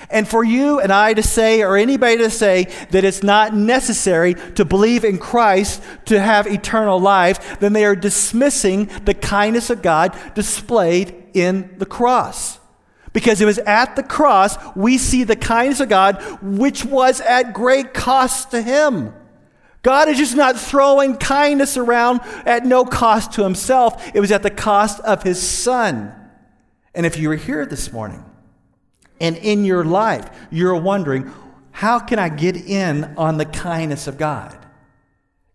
And 0.08 0.26
for 0.26 0.42
you 0.42 0.80
and 0.80 0.92
I 0.92 1.12
to 1.14 1.22
say, 1.22 1.62
or 1.62 1.76
anybody 1.76 2.16
to 2.18 2.30
say, 2.30 2.64
that 2.90 3.04
it's 3.04 3.22
not 3.22 3.54
necessary 3.54 4.34
to 4.54 4.64
believe 4.64 5.04
in 5.04 5.18
Christ 5.18 5.82
to 6.06 6.20
have 6.20 6.46
eternal 6.46 6.98
life, 6.98 7.60
then 7.60 7.72
they 7.72 7.84
are 7.84 7.96
dismissing 7.96 8.86
the 9.04 9.14
kindness 9.14 9.68
of 9.68 9.82
God 9.82 10.16
displayed 10.34 11.14
in 11.34 11.74
the 11.78 11.86
cross. 11.86 12.58
Because 13.12 13.40
it 13.40 13.44
was 13.44 13.58
at 13.58 13.96
the 13.96 14.02
cross 14.02 14.56
we 14.76 14.96
see 14.96 15.24
the 15.24 15.36
kindness 15.36 15.80
of 15.80 15.88
God, 15.88 16.22
which 16.40 16.84
was 16.84 17.20
at 17.20 17.52
great 17.52 17.92
cost 17.92 18.52
to 18.52 18.62
him. 18.62 19.12
God 19.82 20.08
is 20.08 20.18
just 20.18 20.36
not 20.36 20.56
throwing 20.58 21.16
kindness 21.16 21.76
around 21.76 22.20
at 22.46 22.64
no 22.64 22.84
cost 22.84 23.32
to 23.32 23.42
himself. 23.42 24.14
It 24.14 24.20
was 24.20 24.30
at 24.30 24.42
the 24.42 24.50
cost 24.50 25.00
of 25.00 25.22
his 25.22 25.40
son. 25.40 26.14
And 26.94 27.06
if 27.06 27.18
you 27.18 27.28
were 27.28 27.36
here 27.36 27.64
this 27.66 27.92
morning 27.92 28.24
and 29.20 29.36
in 29.36 29.64
your 29.64 29.84
life, 29.84 30.28
you're 30.50 30.76
wondering, 30.76 31.30
how 31.72 31.98
can 31.98 32.18
I 32.18 32.28
get 32.28 32.56
in 32.56 33.04
on 33.16 33.36
the 33.36 33.44
kindness 33.44 34.06
of 34.06 34.18
God? 34.18 34.56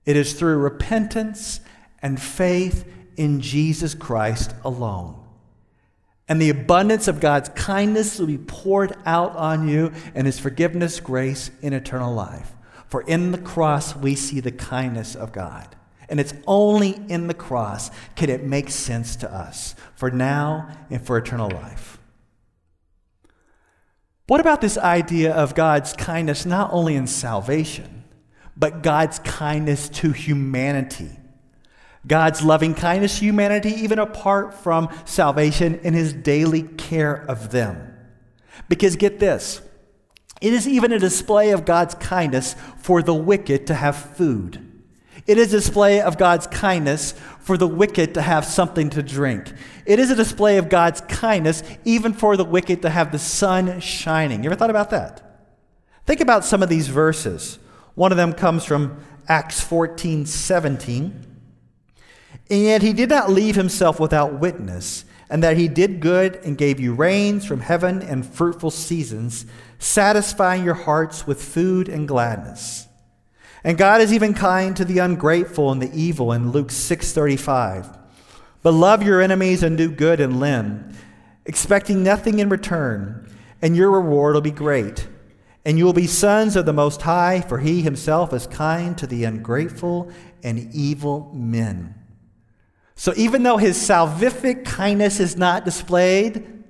It 0.06 0.16
is 0.16 0.34
through 0.34 0.58
repentance 0.58 1.60
and 2.02 2.22
faith 2.22 2.88
in 3.18 3.42
Jesus 3.42 3.96
Christ 3.96 4.54
alone. 4.64 5.20
And 6.28 6.42
the 6.42 6.50
abundance 6.50 7.08
of 7.08 7.20
God's 7.20 7.50
kindness 7.50 8.18
will 8.18 8.28
be 8.28 8.38
poured 8.38 8.96
out 9.06 9.36
on 9.36 9.68
you 9.68 9.92
and 10.14 10.26
his 10.26 10.40
forgiveness, 10.40 11.00
grace, 11.00 11.52
in 11.62 11.74
eternal 11.74 12.14
life. 12.14 12.52
For 12.88 13.02
in 13.02 13.32
the 13.32 13.38
cross, 13.38 13.96
we 13.96 14.16
see 14.16 14.40
the 14.40 14.52
kindness 14.52 15.16
of 15.16 15.32
God. 15.32 15.76
And 16.08 16.20
it's 16.20 16.34
only 16.46 17.00
in 17.10 17.28
the 17.28 17.34
cross 17.34 17.90
can 18.16 18.30
it 18.30 18.44
make 18.44 18.70
sense 18.70 19.16
to 19.18 19.32
us 19.32 19.76
for 19.96 20.12
now 20.12 20.70
and 20.90 21.04
for 21.06 21.18
eternal 21.18 21.50
life. 21.50 22.00
What 24.28 24.42
about 24.42 24.62
this 24.62 24.78
idea 24.78 25.34
of 25.34 25.54
God's 25.54 25.94
kindness 25.94 26.46
not 26.46 26.74
only 26.74 26.96
in 26.96 27.06
salvation, 27.06 28.04
but 28.58 28.82
God's 28.82 29.20
kindness 29.20 29.88
to 29.90 30.12
humanity? 30.12 31.12
God's 32.08 32.42
loving 32.44 32.74
kindness 32.74 33.20
to 33.20 33.26
humanity, 33.26 33.70
even 33.70 34.00
apart 34.00 34.54
from 34.54 34.90
salvation, 35.06 35.76
in 35.80 35.94
his 35.94 36.14
daily 36.14 36.64
care 36.64 37.26
of 37.28 37.52
them. 37.52 37.94
Because 38.68 38.96
get 38.96 39.20
this 39.20 39.62
it 40.42 40.54
is 40.54 40.68
even 40.68 40.92
a 40.92 41.00
display 41.00 41.52
of 41.52 41.66
God's 41.66 41.96
kindness 41.96 42.56
for 42.78 43.02
the 43.02 43.14
wicked 43.14 43.68
to 43.68 43.74
have 43.74 43.96
food. 43.96 44.62
It 45.28 45.38
is 45.38 45.54
a 45.54 45.58
display 45.58 46.02
of 46.02 46.18
God's 46.18 46.46
kindness 46.48 47.14
for 47.46 47.58
the 47.58 47.68
wicked 47.68 48.16
to 48.16 48.24
have 48.24 48.44
something 48.44 48.90
to 48.90 49.04
drink. 49.04 49.54
It 49.86 50.00
is 50.00 50.10
a 50.10 50.16
display 50.16 50.58
of 50.58 50.68
God's 50.68 51.02
kindness 51.02 51.62
even 51.86 52.12
for 52.12 52.36
the 52.36 52.44
wicked 52.44 52.82
to 52.82 52.90
have 52.90 53.12
the 53.12 53.20
sun 53.20 53.80
shining. 53.82 54.44
You 54.44 54.50
ever 54.50 54.58
thought 54.58 54.72
about 54.72 54.90
that? 54.90 55.22
Think 56.08 56.22
about 56.22 56.44
some 56.44 56.64
of 56.64 56.70
these 56.70 56.88
verses. 56.88 57.60
One 57.94 58.12
of 58.12 58.18
them 58.18 58.34
comes 58.34 58.66
from 58.66 58.98
Acts 59.28 59.62
14 59.62 60.26
17. 60.26 61.24
And 62.50 62.62
yet 62.64 62.82
he 62.82 62.94
did 62.94 63.10
not 63.10 63.30
leave 63.30 63.56
himself 63.56 64.00
without 64.00 64.40
witness, 64.40 65.06
and 65.30 65.44
that 65.44 65.56
he 65.56 65.68
did 65.68 66.00
good 66.00 66.38
and 66.38 66.58
gave 66.58 66.80
you 66.80 66.96
rains 66.96 67.46
from 67.46 67.60
heaven 67.60 68.02
and 68.02 68.26
fruitful 68.26 68.72
seasons 68.72 69.46
satisfying 69.78 70.64
your 70.64 70.74
hearts 70.74 71.28
with 71.28 71.44
food 71.44 71.90
and 71.90 72.08
gladness. 72.08 72.88
And 73.66 73.80
God 73.80 74.00
is 74.00 74.14
even 74.14 74.36
kind 74.36 74.78
to 74.78 74.86
the 74.86 75.00
ungrateful 75.00 75.72
and 75.72 75.82
the 75.82 75.92
evil 75.92 76.32
in 76.32 76.52
Luke 76.52 76.70
6:35. 76.70 77.88
But 78.62 78.76
love 78.76 79.02
your 79.02 79.22
enemies 79.22 79.64
and 79.64 79.76
do 79.76 79.90
good 79.90 80.20
and 80.20 80.40
lend, 80.40 80.96
expecting 81.48 82.04
nothing 82.04 82.38
in 82.38 82.48
return, 82.48 83.28
and 83.64 83.76
your 83.76 83.90
reward 83.90 84.36
will 84.36 84.42
be 84.42 84.52
great. 84.52 85.08
And 85.66 85.80
you 85.80 85.86
will 85.86 85.94
be 85.94 86.06
sons 86.06 86.56
of 86.56 86.68
the 86.68 86.74
Most 86.74 87.02
High, 87.02 87.42
for 87.42 87.58
he 87.58 87.82
himself 87.82 88.34
is 88.34 88.46
kind 88.46 88.96
to 89.00 89.08
the 89.08 89.24
ungrateful 89.24 90.12
and 90.44 90.70
evil 90.72 91.32
men. 91.34 91.96
So 92.94 93.14
even 93.18 93.42
though 93.42 93.58
his 93.58 93.78
salvific 93.78 94.64
kindness 94.64 95.20
is 95.20 95.38
not 95.38 95.66
displayed 95.66 96.64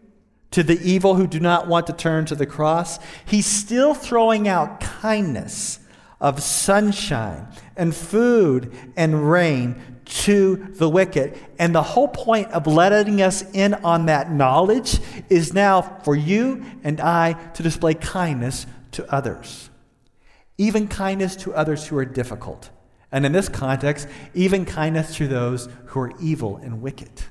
to 0.52 0.64
the 0.64 0.80
evil 0.82 1.16
who 1.16 1.28
do 1.28 1.42
not 1.42 1.68
want 1.68 1.88
to 1.88 1.94
turn 1.94 2.24
to 2.28 2.36
the 2.36 2.46
cross, 2.46 3.00
he's 3.26 3.46
still 3.46 3.94
throwing 3.94 4.48
out 4.48 4.80
kindness 4.80 5.80
of 6.20 6.42
sunshine 6.42 7.48
and 7.76 7.96
food 7.96 8.72
and 8.96 9.30
rain 9.30 9.82
to 10.06 10.56
the 10.56 10.90
wicked. 10.90 11.38
And 11.60 11.74
the 11.74 11.82
whole 11.82 12.08
point 12.08 12.52
of 12.52 12.68
letting 12.68 13.22
us 13.22 13.44
in 13.54 13.74
on 13.76 14.06
that 14.06 14.32
knowledge 14.32 15.00
is 15.30 15.54
now 15.54 15.82
for 16.04 16.16
you 16.16 16.66
and 16.84 17.02
I 17.02 17.34
to 17.54 17.64
display 17.64 17.94
kindness 17.96 18.66
to 18.92 19.12
others, 19.14 19.70
even 20.58 20.88
kindness 20.88 21.36
to 21.38 21.54
others 21.54 21.88
who 21.88 21.98
are 21.98 22.06
difficult. 22.06 22.70
And 23.12 23.26
in 23.26 23.32
this 23.32 23.50
context, 23.50 24.08
even 24.34 24.66
kindness 24.66 25.16
to 25.18 25.28
those 25.28 25.70
who 25.86 26.00
are 26.02 26.12
evil 26.20 26.58
and 26.58 26.82
wicked. 26.82 27.24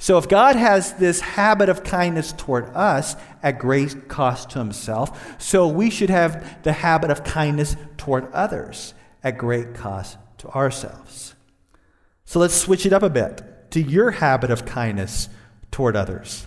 So, 0.00 0.16
if 0.16 0.28
God 0.28 0.54
has 0.54 0.94
this 0.94 1.20
habit 1.20 1.68
of 1.68 1.82
kindness 1.82 2.32
toward 2.32 2.66
us 2.74 3.16
at 3.42 3.58
great 3.58 4.08
cost 4.08 4.50
to 4.50 4.60
himself, 4.60 5.36
so 5.42 5.66
we 5.66 5.90
should 5.90 6.10
have 6.10 6.62
the 6.62 6.72
habit 6.72 7.10
of 7.10 7.24
kindness 7.24 7.76
toward 7.96 8.32
others 8.32 8.94
at 9.24 9.36
great 9.36 9.74
cost 9.74 10.16
to 10.38 10.48
ourselves. 10.50 11.34
So, 12.24 12.38
let's 12.38 12.54
switch 12.54 12.86
it 12.86 12.92
up 12.92 13.02
a 13.02 13.10
bit 13.10 13.70
to 13.72 13.82
your 13.82 14.12
habit 14.12 14.52
of 14.52 14.64
kindness 14.64 15.28
toward 15.72 15.96
others. 15.96 16.46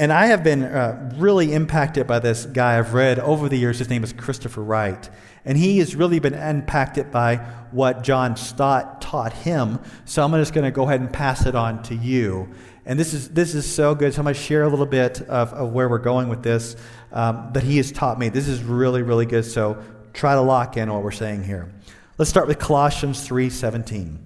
And 0.00 0.14
I 0.14 0.28
have 0.28 0.42
been 0.42 0.62
uh, 0.62 1.12
really 1.18 1.52
impacted 1.52 2.06
by 2.06 2.20
this 2.20 2.46
guy 2.46 2.78
I've 2.78 2.94
read 2.94 3.18
over 3.18 3.50
the 3.50 3.58
years. 3.58 3.80
His 3.80 3.90
name 3.90 4.02
is 4.02 4.14
Christopher 4.14 4.62
Wright. 4.62 5.10
And 5.44 5.58
he 5.58 5.78
has 5.80 5.94
really 5.94 6.18
been 6.18 6.32
impacted 6.32 7.10
by 7.10 7.36
what 7.70 8.02
John 8.02 8.34
Stott 8.34 9.02
taught 9.02 9.34
him. 9.34 9.78
So 10.06 10.24
I'm 10.24 10.32
just 10.32 10.54
going 10.54 10.64
to 10.64 10.70
go 10.70 10.84
ahead 10.84 11.00
and 11.00 11.12
pass 11.12 11.44
it 11.44 11.54
on 11.54 11.82
to 11.82 11.94
you. 11.94 12.48
And 12.86 12.98
this 12.98 13.12
is, 13.12 13.28
this 13.28 13.54
is 13.54 13.70
so 13.70 13.94
good. 13.94 14.14
So 14.14 14.20
I'm 14.20 14.24
going 14.24 14.34
to 14.34 14.40
share 14.40 14.62
a 14.62 14.70
little 14.70 14.86
bit 14.86 15.20
of, 15.20 15.52
of 15.52 15.72
where 15.74 15.86
we're 15.86 15.98
going 15.98 16.30
with 16.30 16.42
this 16.42 16.76
um, 17.12 17.50
that 17.52 17.62
he 17.62 17.76
has 17.76 17.92
taught 17.92 18.18
me. 18.18 18.30
This 18.30 18.48
is 18.48 18.62
really, 18.62 19.02
really 19.02 19.26
good. 19.26 19.44
So 19.44 19.82
try 20.14 20.32
to 20.32 20.40
lock 20.40 20.78
in 20.78 20.90
what 20.90 21.02
we're 21.02 21.10
saying 21.10 21.44
here. 21.44 21.70
Let's 22.16 22.30
start 22.30 22.48
with 22.48 22.58
Colossians 22.58 23.28
3.17. 23.28 24.16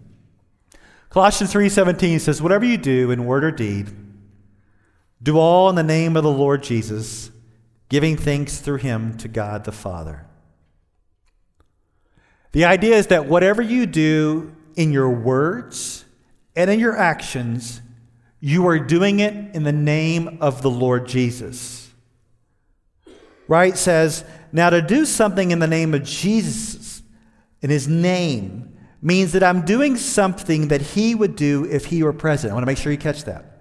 Colossians 1.10 1.52
3.17 1.52 2.20
says, 2.20 2.40
Whatever 2.40 2.64
you 2.64 2.76
do 2.76 3.10
in 3.10 3.26
word 3.26 3.42
or 3.42 3.50
deed, 3.50 4.03
do 5.24 5.38
all 5.38 5.70
in 5.70 5.74
the 5.74 5.82
name 5.82 6.16
of 6.16 6.22
the 6.22 6.30
Lord 6.30 6.62
Jesus, 6.62 7.30
giving 7.88 8.16
thanks 8.16 8.58
through 8.58 8.76
him 8.76 9.16
to 9.16 9.26
God 9.26 9.64
the 9.64 9.72
Father. 9.72 10.26
The 12.52 12.66
idea 12.66 12.96
is 12.96 13.08
that 13.08 13.26
whatever 13.26 13.62
you 13.62 13.86
do 13.86 14.54
in 14.76 14.92
your 14.92 15.10
words 15.10 16.04
and 16.54 16.70
in 16.70 16.78
your 16.78 16.96
actions, 16.96 17.80
you 18.38 18.68
are 18.68 18.78
doing 18.78 19.20
it 19.20 19.54
in 19.56 19.62
the 19.62 19.72
name 19.72 20.38
of 20.40 20.60
the 20.60 20.70
Lord 20.70 21.08
Jesus. 21.08 21.90
Wright 23.48 23.76
says, 23.76 24.24
now 24.52 24.70
to 24.70 24.82
do 24.82 25.06
something 25.06 25.50
in 25.50 25.58
the 25.58 25.66
name 25.66 25.94
of 25.94 26.04
Jesus, 26.04 27.02
in 27.62 27.70
his 27.70 27.88
name, 27.88 28.76
means 29.00 29.32
that 29.32 29.42
I'm 29.42 29.64
doing 29.64 29.96
something 29.96 30.68
that 30.68 30.82
he 30.82 31.14
would 31.14 31.34
do 31.34 31.64
if 31.64 31.86
he 31.86 32.02
were 32.02 32.12
present. 32.12 32.50
I 32.50 32.54
want 32.54 32.62
to 32.62 32.66
make 32.66 32.78
sure 32.78 32.92
you 32.92 32.98
catch 32.98 33.24
that. 33.24 33.53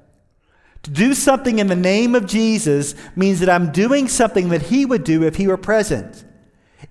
To 0.83 0.91
do 0.91 1.13
something 1.13 1.59
in 1.59 1.67
the 1.67 1.75
name 1.75 2.13
of 2.13 2.25
Jesus 2.25 2.93
means 3.15 3.39
that 3.39 3.49
I'm 3.49 3.71
doing 3.71 4.07
something 4.07 4.49
that 4.49 4.63
he 4.63 4.85
would 4.85 5.03
do 5.03 5.23
if 5.23 5.37
he 5.37 5.47
were 5.47 5.57
present. 5.57 6.25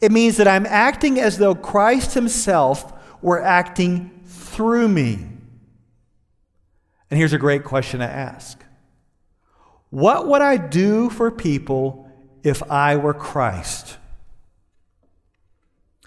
It 0.01 0.11
means 0.11 0.39
that 0.39 0.49
I'm 0.49 0.67
acting 0.67 1.21
as 1.21 1.39
though 1.39 1.55
Christ 1.55 2.15
himself 2.15 2.93
were 3.23 3.43
acting 3.43 4.23
through 4.25 4.89
me. 4.89 5.29
And 7.11 7.19
here's 7.19 7.35
a 7.35 7.39
great 7.39 7.65
question 7.65 8.01
to 8.01 8.07
ask 8.07 8.65
What 9.91 10.27
would 10.27 10.43
I 10.43 10.57
do 10.57 11.11
for 11.11 11.31
people 11.31 12.11
if 12.43 12.63
I 12.71 12.97
were 12.97 13.15
Christ? 13.15 13.99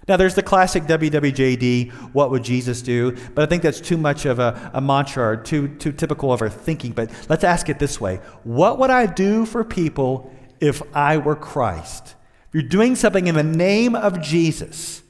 Now, 0.07 0.17
there's 0.17 0.35
the 0.35 0.43
classic 0.43 0.83
WWJD, 0.83 1.91
what 2.13 2.29
would 2.29 2.43
Jesus 2.43 2.81
do? 2.83 3.17
But 3.33 3.41
I 3.41 3.45
think 3.47 3.63
that's 3.63 3.81
too 3.81 3.97
much 3.97 4.25
of 4.25 4.37
a, 4.37 4.71
a, 4.73 4.81
mantra 4.81 5.23
or 5.23 5.37
too, 5.37 5.67
too 5.67 5.91
typical 5.91 6.31
of 6.31 6.41
our 6.41 6.49
thinking. 6.49 6.91
But 6.91 7.09
let's 7.27 7.43
ask 7.43 7.69
it 7.69 7.79
this 7.79 7.99
way 7.99 8.17
What 8.43 8.77
would 8.79 8.91
I 8.91 9.07
do 9.07 9.45
for 9.45 9.63
people 9.63 10.31
if 10.59 10.81
I 10.95 11.17
were 11.17 11.35
Christ? 11.35 12.15
If 12.49 12.53
you're 12.53 12.63
doing 12.69 12.95
something 12.95 13.25
in 13.27 13.35
the 13.35 13.43
name 13.43 13.95
of 13.95 14.21
Jesus. 14.21 15.01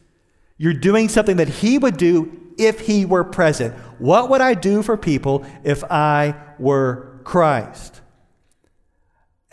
You're 0.57 0.73
doing 0.73 1.09
something 1.09 1.35
that 1.37 1.49
he 1.49 1.77
would 1.77 1.97
do 1.97 2.53
if 2.57 2.79
he 2.79 3.05
were 3.05 3.25
present. 3.25 3.75
What 3.99 4.29
would 4.29 4.39
I 4.39 4.53
do 4.53 4.81
for 4.81 4.95
people 4.95 5.45
if 5.65 5.83
I 5.83 6.35
were 6.57 7.19
Christ? 7.25 7.99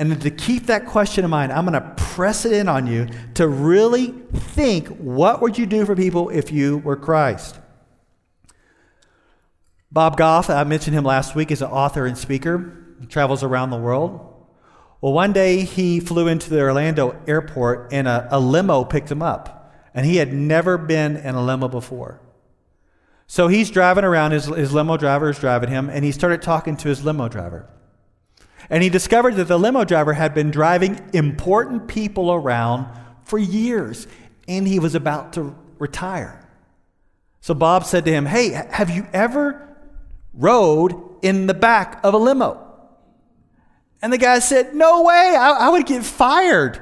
And 0.02 0.20
to 0.20 0.32
keep 0.32 0.66
that 0.66 0.84
question 0.84 1.22
in 1.22 1.30
mind, 1.30 1.52
I'm 1.52 1.64
going 1.64 1.80
to 1.80 1.94
press 1.96 2.44
it 2.44 2.52
in 2.52 2.68
on 2.68 2.88
you 2.88 3.06
to 3.34 3.46
really 3.46 4.08
think 4.34 4.88
what 4.88 5.40
would 5.40 5.56
you 5.56 5.64
do 5.64 5.86
for 5.86 5.94
people 5.94 6.28
if 6.28 6.50
you 6.50 6.78
were 6.78 6.96
Christ? 6.96 7.56
Bob 9.92 10.16
Goff, 10.16 10.50
I 10.50 10.64
mentioned 10.64 10.96
him 10.96 11.04
last 11.04 11.36
week, 11.36 11.52
is 11.52 11.62
an 11.62 11.70
author 11.70 12.04
and 12.04 12.18
speaker. 12.18 12.96
He 12.98 13.06
travels 13.06 13.44
around 13.44 13.70
the 13.70 13.76
world. 13.76 14.28
Well, 15.00 15.12
one 15.12 15.32
day 15.32 15.60
he 15.60 16.00
flew 16.00 16.26
into 16.26 16.50
the 16.50 16.62
Orlando 16.62 17.16
airport 17.28 17.92
and 17.92 18.08
a, 18.08 18.26
a 18.28 18.40
limo 18.40 18.82
picked 18.84 19.08
him 19.08 19.22
up. 19.22 19.72
And 19.94 20.04
he 20.04 20.16
had 20.16 20.32
never 20.32 20.78
been 20.78 21.16
in 21.16 21.36
a 21.36 21.44
limo 21.44 21.68
before. 21.68 22.20
So 23.28 23.46
he's 23.46 23.70
driving 23.70 24.02
around, 24.02 24.32
his, 24.32 24.46
his 24.46 24.74
limo 24.74 24.96
driver 24.96 25.30
is 25.30 25.38
driving 25.38 25.70
him, 25.70 25.88
and 25.88 26.04
he 26.04 26.10
started 26.10 26.42
talking 26.42 26.76
to 26.78 26.88
his 26.88 27.04
limo 27.04 27.28
driver. 27.28 27.68
And 28.70 28.82
he 28.82 28.88
discovered 28.88 29.34
that 29.36 29.48
the 29.48 29.58
limo 29.58 29.84
driver 29.84 30.12
had 30.12 30.34
been 30.34 30.50
driving 30.50 31.00
important 31.12 31.88
people 31.88 32.32
around 32.32 32.86
for 33.24 33.38
years, 33.38 34.06
and 34.48 34.66
he 34.66 34.78
was 34.78 34.94
about 34.94 35.32
to 35.34 35.56
retire. 35.78 36.38
So 37.40 37.54
Bob 37.54 37.84
said 37.84 38.04
to 38.04 38.12
him, 38.12 38.26
Hey, 38.26 38.50
have 38.50 38.90
you 38.90 39.06
ever 39.12 39.76
rode 40.32 40.94
in 41.22 41.46
the 41.46 41.54
back 41.54 42.00
of 42.04 42.14
a 42.14 42.18
limo? 42.18 42.68
And 44.00 44.12
the 44.12 44.18
guy 44.18 44.38
said, 44.38 44.74
No 44.74 45.02
way, 45.02 45.36
I, 45.38 45.66
I 45.66 45.68
would 45.70 45.86
get 45.86 46.04
fired. 46.04 46.80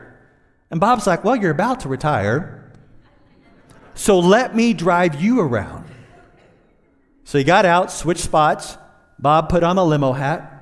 And 0.70 0.80
Bob's 0.80 1.06
like, 1.06 1.24
Well, 1.24 1.36
you're 1.36 1.50
about 1.50 1.80
to 1.80 1.88
retire, 1.88 2.72
so 3.94 4.18
let 4.18 4.54
me 4.54 4.72
drive 4.72 5.20
you 5.20 5.40
around. 5.40 5.86
So 7.24 7.38
he 7.38 7.44
got 7.44 7.64
out, 7.64 7.92
switched 7.92 8.22
spots. 8.22 8.76
Bob 9.18 9.48
put 9.48 9.62
on 9.62 9.76
a 9.76 9.84
limo 9.84 10.12
hat 10.12 10.59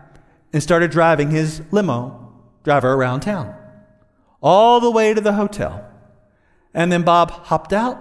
and 0.53 0.63
started 0.63 0.91
driving 0.91 1.31
his 1.31 1.63
limo 1.71 2.33
driver 2.65 2.93
around 2.95 3.21
town, 3.21 3.55
all 4.43 4.81
the 4.81 4.91
way 4.91 5.15
to 5.15 5.21
the 5.21 5.35
hotel. 5.35 5.85
And 6.75 6.93
then 6.93 7.03
Bob 7.03 7.31
hopped 7.31 7.73
out, 7.73 7.99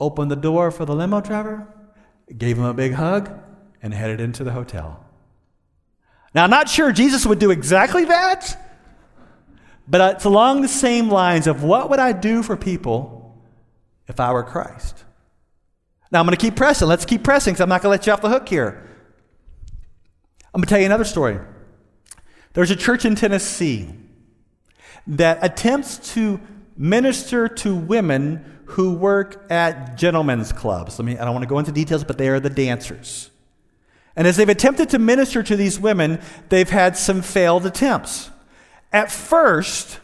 opened 0.00 0.30
the 0.30 0.36
door 0.36 0.70
for 0.70 0.84
the 0.84 0.94
limo 0.94 1.20
driver, 1.20 1.66
gave 2.36 2.58
him 2.58 2.64
a 2.64 2.74
big 2.74 2.92
hug, 2.92 3.30
and 3.82 3.94
headed 3.94 4.20
into 4.20 4.44
the 4.44 4.52
hotel. 4.52 5.04
Now, 6.34 6.44
I'm 6.44 6.50
not 6.50 6.68
sure 6.68 6.92
Jesus 6.92 7.26
would 7.26 7.38
do 7.38 7.50
exactly 7.50 8.04
that, 8.04 8.56
but 9.86 10.16
it's 10.16 10.24
along 10.24 10.62
the 10.62 10.68
same 10.68 11.08
lines 11.08 11.46
of 11.46 11.62
what 11.62 11.88
would 11.90 11.98
I 11.98 12.12
do 12.12 12.42
for 12.42 12.56
people 12.56 13.42
if 14.06 14.20
I 14.20 14.32
were 14.32 14.42
Christ? 14.42 15.04
Now, 16.10 16.20
I'm 16.20 16.26
going 16.26 16.36
to 16.36 16.40
keep 16.40 16.56
pressing. 16.56 16.88
Let's 16.88 17.04
keep 17.04 17.22
pressing 17.22 17.52
because 17.52 17.62
I'm 17.62 17.68
not 17.68 17.82
going 17.82 17.88
to 17.88 18.00
let 18.00 18.06
you 18.06 18.12
off 18.12 18.22
the 18.22 18.28
hook 18.28 18.48
here. 18.48 18.86
I'm 20.54 20.60
going 20.60 20.64
to 20.64 20.68
tell 20.68 20.78
you 20.78 20.86
another 20.86 21.04
story. 21.04 21.38
There's 22.54 22.70
a 22.70 22.76
church 22.76 23.04
in 23.04 23.14
Tennessee 23.14 23.88
that 25.06 25.38
attempts 25.42 26.14
to 26.14 26.40
minister 26.76 27.48
to 27.48 27.74
women 27.74 28.60
who 28.66 28.92
work 28.92 29.46
at 29.50 29.96
gentlemen's 29.96 30.52
clubs. 30.52 31.00
I 31.00 31.02
mean, 31.02 31.18
I 31.18 31.24
don't 31.24 31.32
want 31.32 31.42
to 31.42 31.48
go 31.48 31.58
into 31.58 31.72
details, 31.72 32.04
but 32.04 32.18
they 32.18 32.28
are 32.28 32.40
the 32.40 32.50
dancers. 32.50 33.30
And 34.14 34.26
as 34.26 34.36
they've 34.36 34.48
attempted 34.48 34.90
to 34.90 34.98
minister 34.98 35.42
to 35.44 35.56
these 35.56 35.78
women, 35.78 36.20
they've 36.48 36.68
had 36.68 36.96
some 36.96 37.22
failed 37.22 37.64
attempts. 37.64 38.30
At 38.92 39.12
first, 39.12 40.00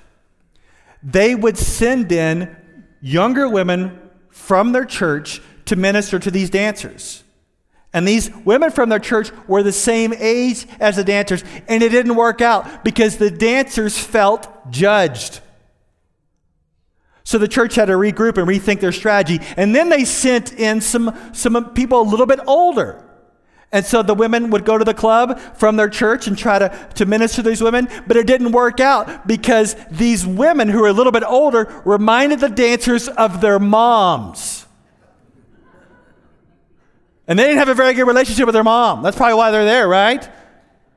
they 1.03 1.35
would 1.35 1.59
send 1.59 2.13
in 2.13 2.55
younger 3.01 3.49
women 3.49 4.01
from 4.31 4.73
their 4.73 4.85
church 4.85 5.43
to 5.67 5.77
minister 5.77 6.19
to 6.19 6.31
these 6.31 6.49
dancers. 6.49 7.24
And 7.95 8.07
these 8.07 8.29
women 8.45 8.73
from 8.73 8.89
their 8.89 8.99
church 8.99 9.31
were 9.47 9.63
the 9.63 9.73
same 9.73 10.13
age 10.13 10.67
as 10.81 10.97
the 10.97 11.05
dancers, 11.05 11.45
and 11.69 11.81
it 11.81 11.91
didn't 11.91 12.17
work 12.17 12.41
out 12.41 12.85
because 12.85 13.17
the 13.17 13.31
dancers 13.31 13.97
felt 13.97 14.49
judged. 14.71 15.41
So 17.23 17.39
the 17.39 17.49
church 17.49 17.77
had 17.77 17.87
to 17.87 17.93
regroup 17.93 18.37
and 18.37 18.49
rethink 18.49 18.81
their 18.81 18.93
strategy. 18.93 19.39
And 19.57 19.75
then 19.75 19.89
they 19.89 20.05
sent 20.05 20.53
in 20.53 20.81
some, 20.81 21.17
some 21.33 21.73
people 21.73 22.03
a 22.03 22.03
little 22.03 22.27
bit 22.27 22.41
older. 22.47 23.03
And 23.71 23.87
so 23.87 24.03
the 24.03 24.15
women 24.15 24.51
would 24.51 24.65
go 24.65 24.77
to 24.77 24.85
the 24.85 24.95
club 24.95 25.39
from 25.57 25.77
their 25.77 25.89
church 25.89 26.27
and 26.27 26.37
try 26.37 26.59
to, 26.59 26.89
to 26.97 27.07
minister 27.07 27.43
to 27.43 27.49
these 27.49 27.63
women, 27.63 27.89
but 28.07 28.17
it 28.17 28.27
didn't 28.27 28.53
work 28.53 28.81
out 28.81 29.27
because 29.27 29.75
these 29.91 30.27
women 30.27 30.69
who 30.69 30.81
were 30.81 30.89
a 30.89 30.93
little 30.93 31.13
bit 31.13 31.25
older 31.25 31.83
reminded 31.85 32.41
the 32.41 32.49
dancers 32.49 33.09
of 33.09 33.41
their 33.41 33.59
moms. 33.59 34.64
And 37.27 37.39
they 37.39 37.45
didn't 37.45 37.59
have 37.59 37.69
a 37.69 37.75
very 37.75 37.95
good 37.95 38.07
relationship 38.07 38.47
with 38.47 38.55
their 38.55 38.65
mom. 38.65 39.03
That's 39.03 39.17
probably 39.17 39.35
why 39.35 39.51
they're 39.51 39.65
there, 39.65 39.89
right? 39.89 40.29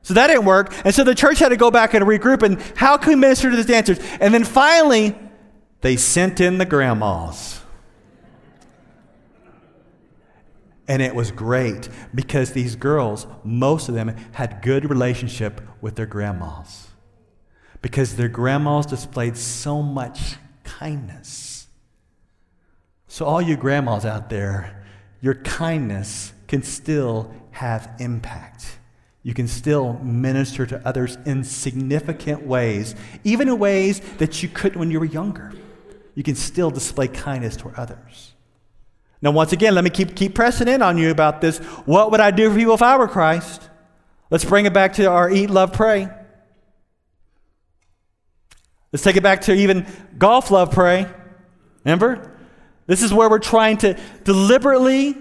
So 0.02 0.14
that 0.14 0.28
didn't 0.28 0.46
work. 0.46 0.74
And 0.86 0.94
so 0.94 1.04
the 1.04 1.16
church 1.16 1.40
had 1.40 1.50
to 1.50 1.58
go 1.58 1.72
back 1.72 1.94
and 1.94 2.06
regroup 2.06 2.44
and 2.44 2.62
how 2.76 2.98
can 2.98 3.10
we 3.10 3.16
minister 3.16 3.50
to 3.50 3.56
these 3.56 3.66
dancers? 3.66 4.00
And 4.20 4.34
then 4.34 4.44
finally, 4.44 5.18
they 5.82 5.96
sent 5.96 6.40
in 6.40 6.58
the 6.58 6.66
grandmas. 6.66 7.62
And 10.88 11.02
it 11.02 11.14
was 11.14 11.32
great 11.32 11.90
because 12.16 12.54
these 12.54 12.78
girls, 12.78 13.28
most 13.44 13.90
of 13.90 13.96
them, 13.96 14.16
had 14.32 14.62
good 14.62 14.90
relationship 14.90 15.62
with 15.82 15.96
their 15.96 16.06
grandmas. 16.06 16.88
Because 17.82 18.16
their 18.16 18.30
grandmas 18.30 18.86
displayed 18.86 19.36
so 19.36 19.82
much 19.82 20.36
kindness. 20.64 21.68
So, 23.08 23.26
all 23.26 23.42
you 23.42 23.58
grandmas 23.58 24.06
out 24.06 24.30
there, 24.30 24.77
your 25.28 25.36
kindness 25.36 26.32
can 26.48 26.64
still 26.64 27.30
have 27.52 27.92
impact. 28.00 28.80
You 29.24 29.34
can 29.34 29.50
still 29.50 29.96
minister 29.96 30.66
to 30.66 30.88
others 30.88 31.18
in 31.26 31.44
significant 31.44 32.44
ways, 32.44 32.96
even 33.26 33.50
in 33.50 33.60
ways 33.60 34.00
that 34.20 34.42
you 34.42 34.48
couldn't 34.48 34.80
when 34.80 34.90
you 34.90 35.02
were 35.02 35.06
younger. 35.06 35.52
You 36.16 36.24
can 36.24 36.36
still 36.36 36.72
display 36.72 37.10
kindness 37.10 37.58
toward 37.58 37.76
others. 37.76 38.36
Now, 39.22 39.32
once 39.32 39.52
again, 39.52 39.76
let 39.76 39.84
me 39.84 39.90
keep, 39.90 40.16
keep 40.16 40.34
pressing 40.34 40.70
in 40.70 40.82
on 40.82 40.98
you 40.98 41.12
about 41.12 41.42
this. 41.42 41.58
What 41.86 42.10
would 42.12 42.22
I 42.22 42.32
do 42.32 42.50
for 42.50 42.56
people 42.56 42.76
if 42.76 42.82
I 42.82 42.96
were 42.96 43.10
Christ? 43.10 43.70
Let's 44.32 44.46
bring 44.46 44.66
it 44.66 44.74
back 44.74 44.94
to 44.94 45.10
our 45.10 45.30
eat, 45.30 45.50
love, 45.50 45.74
pray. 45.74 46.08
Let's 48.94 49.04
take 49.04 49.18
it 49.18 49.24
back 49.24 49.42
to 49.42 49.54
even 49.54 49.86
golf, 50.18 50.52
love, 50.52 50.72
pray. 50.72 51.06
Remember? 51.84 52.32
This 52.88 53.04
is 53.04 53.14
where 53.14 53.30
we're 53.30 53.40
trying 53.40 53.78
to 53.80 53.98
deliberately 54.24 55.16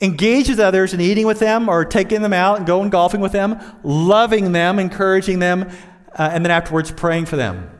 engage 0.00 0.48
with 0.48 0.60
others 0.60 0.92
and 0.92 1.00
eating 1.00 1.26
with 1.26 1.38
them 1.38 1.68
or 1.68 1.84
taking 1.84 2.22
them 2.22 2.32
out 2.32 2.58
and 2.58 2.66
going 2.66 2.90
golfing 2.90 3.20
with 3.20 3.32
them, 3.32 3.58
loving 3.82 4.52
them, 4.52 4.78
encouraging 4.78 5.38
them, 5.38 5.70
uh, 6.12 6.30
and 6.32 6.44
then 6.44 6.50
afterwards 6.50 6.90
praying 6.90 7.26
for 7.26 7.36
them. 7.36 7.70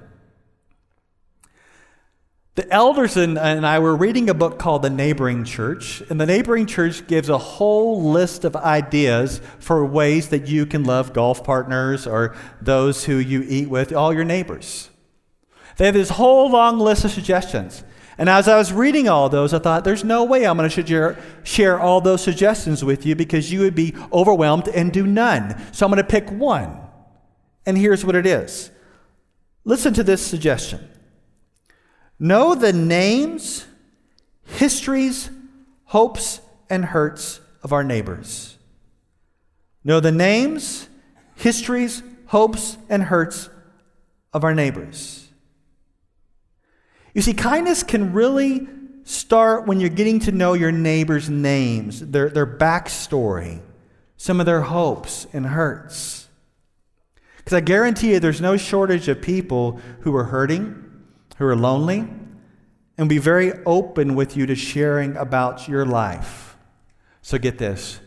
The 2.55 2.73
elders 2.73 3.19
and, 3.19 3.39
and 3.39 3.67
I 3.67 3.81
were 3.81 3.95
reading 3.95 4.31
a 4.31 4.35
book 4.35 4.59
called 4.59 4.81
The 4.81 4.89
Neighboring 4.89 5.45
Church, 5.45 6.03
and 6.09 6.19
the 6.19 6.25
Neighboring 6.25 6.65
Church 6.65 7.07
gives 7.07 7.29
a 7.29 7.37
whole 7.37 8.11
list 8.11 8.47
of 8.47 8.57
ideas 8.57 9.43
for 9.59 9.85
ways 9.85 10.31
that 10.31 10.49
you 10.49 10.65
can 10.65 10.83
love 10.85 11.13
golf 11.13 11.45
partners 11.45 12.07
or 12.07 12.35
those 12.63 13.05
who 13.05 13.17
you 13.17 13.45
eat 13.47 13.69
with, 13.69 13.93
all 13.93 14.15
your 14.15 14.25
neighbors. 14.25 14.89
They 15.77 15.85
have 15.85 15.93
this 15.93 16.09
whole 16.09 16.51
long 16.51 16.79
list 16.79 17.05
of 17.05 17.11
suggestions. 17.11 17.85
And 18.19 18.29
as 18.29 18.49
I 18.49 18.57
was 18.57 18.73
reading 18.73 19.09
all 19.09 19.29
those, 19.29 19.53
I 19.53 19.59
thought, 19.59 19.85
there's 19.85 20.05
no 20.05 20.25
way 20.25 20.47
I'm 20.47 20.57
going 20.57 20.71
to 20.71 21.17
share, 21.45 21.79
all 21.79 22.01
those 22.01 22.23
suggestions 22.23 22.83
with 22.83 23.05
you 23.05 23.15
because 23.15 23.53
you 23.53 23.61
would 23.61 23.75
be 23.75 23.95
overwhelmed 24.13 24.69
and 24.69 24.93
do 24.93 25.07
none. 25.07 25.55
So 25.73 25.85
I'm 25.85 25.93
going 25.93 26.03
to 26.03 26.09
pick 26.09 26.31
one. 26.31 26.81
And 27.67 27.77
here's 27.77 28.05
what 28.05 28.15
it 28.15 28.27
is 28.27 28.71
listen 29.65 29.93
to 29.95 30.03
this 30.03 30.25
suggestion. 30.25 30.89
Know 32.19 32.55
the 32.55 32.73
names, 32.73 33.67
histories, 34.45 35.29
hopes, 35.85 36.41
and 36.71 36.87
hurts 36.87 37.41
of 37.63 37.73
our 37.73 37.85
neighbors. 37.85 38.57
Know 39.85 40.01
the 40.01 40.13
names, 40.13 40.89
histories, 41.35 42.03
hopes, 42.27 42.79
and 42.89 43.03
hurts 43.05 43.51
of 44.33 44.43
our 44.43 44.55
neighbors. 44.55 45.26
You 47.17 47.23
see, 47.23 47.33
kindness 47.33 47.83
can 47.83 48.13
really 48.13 48.69
start 49.05 49.67
when 49.67 49.81
you're 49.81 49.89
getting 49.89 50.21
to 50.21 50.33
know 50.33 50.53
your 50.53 50.71
neighbors' 50.71 51.31
names, 51.31 52.01
their, 52.01 52.29
their 52.29 52.47
backstory, 52.47 53.63
some 54.19 54.39
of 54.39 54.45
their 54.45 54.61
hopes 54.61 55.27
and 55.33 55.47
hurts. 55.47 56.29
Because 57.39 57.55
I 57.55 57.61
guarantee 57.63 58.13
you, 58.13 58.21
there's 58.21 58.43
no 58.43 58.59
shortage 58.59 59.09
of 59.09 59.23
people 59.23 59.81
who 60.01 60.15
are 60.15 60.25
hurting 60.25 60.83
who 61.39 61.47
are 61.47 61.57
lonely 61.57 62.07
and 62.99 63.09
be 63.09 63.17
very 63.17 63.55
open 63.65 64.15
with 64.15 64.37
you 64.37 64.45
to 64.45 64.55
sharing 64.55 65.17
about 65.17 65.67
your 65.69 65.87
life. 65.87 66.59
So 67.23 67.39
get 67.39 67.57
this 67.57 67.99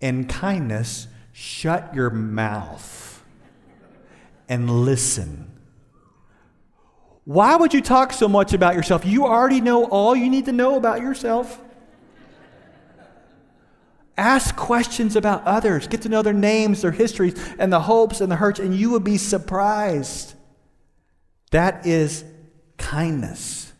in 0.00 0.26
kindness, 0.26 1.08
shut 1.32 1.94
your 1.94 2.08
mouth 2.08 3.22
and 4.48 4.70
listen. 4.70 5.57
Why 7.28 7.56
would 7.56 7.74
you 7.74 7.82
talk 7.82 8.14
so 8.14 8.26
much 8.26 8.54
about 8.54 8.74
yourself? 8.74 9.04
You 9.04 9.26
already 9.26 9.60
know 9.60 9.84
all 9.84 10.16
you 10.16 10.30
need 10.30 10.46
to 10.46 10.52
know 10.52 10.76
about 10.76 11.02
yourself. 11.02 11.60
Ask 14.16 14.56
questions 14.56 15.14
about 15.14 15.44
others. 15.44 15.86
Get 15.88 16.00
to 16.02 16.08
know 16.08 16.22
their 16.22 16.32
names, 16.32 16.80
their 16.80 16.90
histories, 16.90 17.34
and 17.58 17.70
the 17.70 17.80
hopes 17.80 18.22
and 18.22 18.32
the 18.32 18.36
hurts, 18.36 18.60
and 18.60 18.74
you 18.74 18.88
will 18.88 18.98
be 18.98 19.18
surprised. 19.18 20.32
That 21.50 21.86
is 21.86 22.24
kindness. 22.78 23.74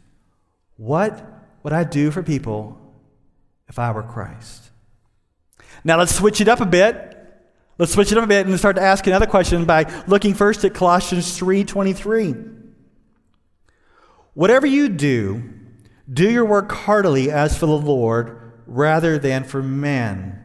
What 0.76 1.24
would 1.62 1.72
I 1.72 1.84
do 1.84 2.10
for 2.10 2.22
people 2.22 2.78
if 3.66 3.78
I 3.78 3.92
were 3.92 4.02
Christ? 4.02 4.68
Now 5.84 5.96
let's 5.96 6.14
switch 6.14 6.42
it 6.42 6.48
up 6.48 6.60
a 6.60 6.66
bit. 6.66 7.16
Let's 7.78 7.94
switch 7.94 8.12
it 8.12 8.18
up 8.18 8.24
a 8.24 8.26
bit 8.26 8.46
and 8.46 8.58
start 8.58 8.76
to 8.76 8.82
ask 8.82 9.06
another 9.06 9.24
question 9.24 9.64
by 9.64 9.90
looking 10.06 10.34
first 10.34 10.66
at 10.66 10.74
Colossians 10.74 11.38
3:23. 11.38 12.57
Whatever 14.38 14.68
you 14.68 14.88
do, 14.88 15.42
do 16.08 16.30
your 16.30 16.44
work 16.44 16.70
heartily 16.70 17.28
as 17.28 17.58
for 17.58 17.66
the 17.66 17.76
Lord 17.76 18.52
rather 18.68 19.18
than 19.18 19.42
for 19.42 19.64
men. 19.64 20.38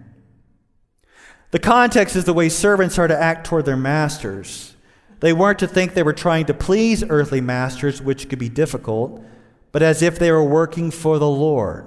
The 1.51 1.60
context 1.60 2.15
is 2.15 2.25
the 2.25 2.34
way 2.34 2.49
servants 2.49 2.97
are 2.97 3.08
to 3.08 3.15
act 3.15 3.45
toward 3.45 3.65
their 3.65 3.77
masters. 3.77 4.75
They 5.19 5.32
weren't 5.32 5.60
to 5.60 5.67
think 5.67 5.93
they 5.93 6.01
were 6.01 6.12
trying 6.12 6.47
to 6.47 6.56
please 6.56 7.03
earthly 7.08 7.39
masters, 7.39 8.01
which 8.01 8.29
could 8.29 8.39
be 8.39 8.49
difficult, 8.49 9.23
but 9.71 9.84
as 9.84 10.01
if 10.01 10.17
they 10.17 10.32
were 10.32 10.43
working 10.43 10.89
for 10.89 11.19
the 11.19 11.29
Lord. 11.29 11.86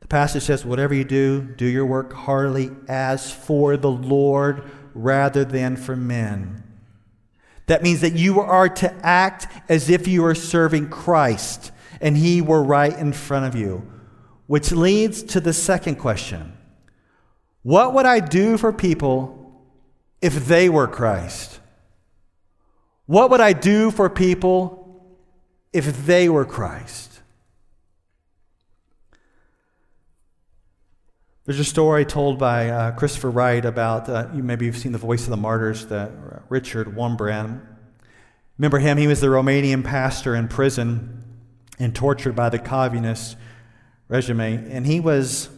The 0.00 0.08
passage 0.08 0.42
says, 0.42 0.64
Whatever 0.64 0.94
you 0.94 1.04
do, 1.04 1.42
do 1.42 1.66
your 1.66 1.86
work 1.86 2.12
heartily 2.12 2.72
as 2.88 3.30
for 3.30 3.76
the 3.76 3.88
Lord 3.88 4.68
rather 4.94 5.44
than 5.44 5.76
for 5.76 5.94
men. 5.94 6.64
That 7.70 7.84
means 7.84 8.00
that 8.00 8.14
you 8.14 8.40
are 8.40 8.68
to 8.68 8.92
act 9.06 9.46
as 9.68 9.88
if 9.88 10.08
you 10.08 10.24
are 10.24 10.34
serving 10.34 10.88
Christ 10.88 11.70
and 12.00 12.16
He 12.16 12.42
were 12.42 12.64
right 12.64 12.92
in 12.98 13.12
front 13.12 13.46
of 13.46 13.54
you. 13.54 13.88
Which 14.48 14.72
leads 14.72 15.22
to 15.22 15.40
the 15.40 15.52
second 15.52 15.94
question 15.94 16.52
What 17.62 17.94
would 17.94 18.06
I 18.06 18.18
do 18.18 18.58
for 18.58 18.72
people 18.72 19.62
if 20.20 20.48
they 20.48 20.68
were 20.68 20.88
Christ? 20.88 21.60
What 23.06 23.30
would 23.30 23.40
I 23.40 23.52
do 23.52 23.92
for 23.92 24.10
people 24.10 25.04
if 25.72 26.06
they 26.06 26.28
were 26.28 26.44
Christ? 26.44 27.09
There's 31.50 31.58
a 31.58 31.64
story 31.64 32.04
told 32.04 32.38
by 32.38 32.68
uh, 32.68 32.92
Christopher 32.92 33.28
Wright 33.28 33.64
about, 33.64 34.08
uh, 34.08 34.28
you 34.32 34.40
maybe 34.40 34.66
you've 34.66 34.78
seen 34.78 34.92
The 34.92 34.98
Voice 34.98 35.24
of 35.24 35.30
the 35.30 35.36
Martyrs, 35.36 35.84
the, 35.84 36.12
Richard 36.48 36.94
Wurmbrand. 36.94 37.60
Remember 38.56 38.78
him? 38.78 38.96
He 38.96 39.08
was 39.08 39.20
the 39.20 39.26
Romanian 39.26 39.82
pastor 39.82 40.36
in 40.36 40.46
prison 40.46 41.24
and 41.80 41.92
tortured 41.92 42.36
by 42.36 42.50
the 42.50 42.60
communist 42.60 43.36
regime. 44.06 44.68
And 44.70 44.86
he 44.86 45.00
was, 45.00 45.48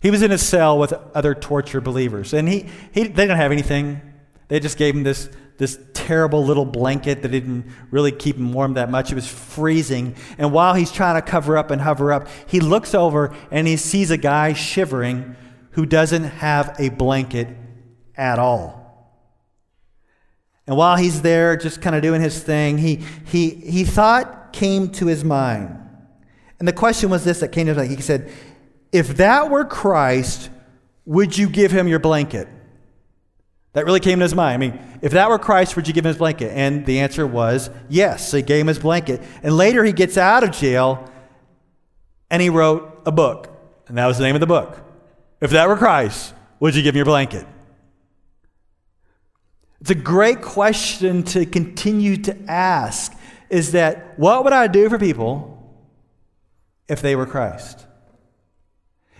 he 0.00 0.10
was 0.10 0.22
in 0.22 0.32
a 0.32 0.38
cell 0.38 0.76
with 0.76 0.92
other 1.14 1.36
tortured 1.36 1.82
believers. 1.82 2.32
And 2.32 2.48
he, 2.48 2.66
he, 2.90 3.04
they 3.04 3.22
didn't 3.22 3.36
have 3.36 3.52
anything. 3.52 4.00
They 4.48 4.58
just 4.58 4.76
gave 4.76 4.96
him 4.96 5.04
this 5.04 5.30
this 5.58 5.78
terrible 5.92 6.44
little 6.44 6.64
blanket 6.64 7.22
that 7.22 7.28
didn't 7.28 7.66
really 7.90 8.12
keep 8.12 8.36
him 8.36 8.52
warm 8.52 8.74
that 8.74 8.90
much. 8.90 9.12
It 9.12 9.14
was 9.14 9.28
freezing. 9.28 10.16
And 10.38 10.52
while 10.52 10.74
he's 10.74 10.90
trying 10.90 11.14
to 11.14 11.22
cover 11.22 11.56
up 11.56 11.70
and 11.70 11.80
hover 11.80 12.12
up, 12.12 12.28
he 12.46 12.60
looks 12.60 12.94
over 12.94 13.34
and 13.50 13.66
he 13.66 13.76
sees 13.76 14.10
a 14.10 14.16
guy 14.16 14.52
shivering 14.52 15.36
who 15.72 15.86
doesn't 15.86 16.24
have 16.24 16.74
a 16.78 16.88
blanket 16.88 17.48
at 18.16 18.38
all. 18.38 18.82
And 20.66 20.76
while 20.76 20.96
he's 20.96 21.22
there 21.22 21.56
just 21.56 21.82
kind 21.82 21.96
of 21.96 22.02
doing 22.02 22.20
his 22.20 22.42
thing, 22.42 22.78
he, 22.78 22.96
he, 23.24 23.50
he 23.50 23.84
thought 23.84 24.52
came 24.52 24.90
to 24.92 25.06
his 25.06 25.24
mind. 25.24 25.78
And 26.58 26.68
the 26.68 26.72
question 26.72 27.10
was 27.10 27.24
this 27.24 27.40
that 27.40 27.48
came 27.48 27.66
to 27.66 27.74
his 27.74 27.76
mind. 27.76 27.90
He 27.90 28.02
said, 28.02 28.30
If 28.92 29.16
that 29.16 29.50
were 29.50 29.64
Christ, 29.64 30.50
would 31.04 31.36
you 31.36 31.48
give 31.48 31.72
him 31.72 31.88
your 31.88 31.98
blanket? 31.98 32.48
That 33.72 33.86
really 33.86 34.00
came 34.00 34.18
to 34.18 34.24
his 34.24 34.34
mind. 34.34 34.54
I 34.54 34.56
mean, 34.68 34.98
if 35.00 35.12
that 35.12 35.30
were 35.30 35.38
Christ, 35.38 35.76
would 35.76 35.88
you 35.88 35.94
give 35.94 36.04
him 36.04 36.10
his 36.10 36.18
blanket? 36.18 36.52
And 36.54 36.84
the 36.84 37.00
answer 37.00 37.26
was 37.26 37.70
yes. 37.88 38.28
So 38.28 38.36
he 38.36 38.42
gave 38.42 38.60
him 38.60 38.66
his 38.66 38.78
blanket. 38.78 39.22
And 39.42 39.56
later 39.56 39.82
he 39.82 39.92
gets 39.92 40.18
out 40.18 40.44
of 40.44 40.50
jail 40.50 41.10
and 42.30 42.42
he 42.42 42.50
wrote 42.50 43.02
a 43.06 43.12
book. 43.12 43.48
And 43.88 43.96
that 43.96 44.06
was 44.06 44.18
the 44.18 44.24
name 44.24 44.34
of 44.34 44.40
the 44.40 44.46
book. 44.46 44.78
If 45.40 45.50
that 45.52 45.68
were 45.68 45.76
Christ, 45.76 46.34
Would 46.60 46.76
you 46.76 46.82
give 46.82 46.94
him 46.94 46.98
your 46.98 47.06
blanket? 47.06 47.44
It's 49.80 49.90
a 49.90 49.96
great 49.96 50.42
question 50.42 51.24
to 51.24 51.44
continue 51.44 52.16
to 52.18 52.36
ask 52.46 53.12
is 53.50 53.72
that 53.72 54.16
what 54.16 54.44
would 54.44 54.52
I 54.52 54.68
do 54.68 54.88
for 54.88 54.96
people 54.96 55.76
if 56.88 57.02
they 57.02 57.16
were 57.16 57.26
Christ? 57.26 57.84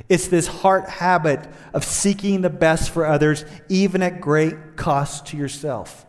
It's 0.09 0.29
this 0.29 0.47
heart 0.47 0.89
habit 0.89 1.41
of 1.73 1.85
seeking 1.85 2.41
the 2.41 2.51
best 2.51 2.91
for 2.91 3.07
others, 3.07 3.45
even 3.69 4.03
at 4.03 4.21
great 4.21 4.77
cost 4.77 5.27
to 5.27 5.37
yourself. 5.37 6.07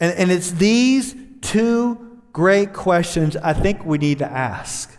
And, 0.00 0.16
and 0.18 0.30
it's 0.30 0.50
these 0.52 1.14
two 1.40 2.20
great 2.32 2.72
questions 2.72 3.36
I 3.36 3.52
think 3.52 3.84
we 3.84 3.98
need 3.98 4.18
to 4.18 4.30
ask. 4.30 4.96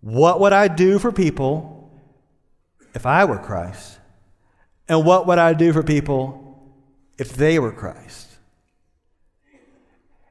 What 0.00 0.40
would 0.40 0.52
I 0.52 0.68
do 0.68 0.98
for 0.98 1.10
people 1.10 1.90
if 2.94 3.06
I 3.06 3.24
were 3.24 3.38
Christ? 3.38 3.98
And 4.88 5.04
what 5.04 5.26
would 5.26 5.38
I 5.38 5.52
do 5.52 5.72
for 5.72 5.82
people 5.82 6.46
if 7.18 7.34
they 7.34 7.58
were 7.58 7.72
Christ. 7.72 8.28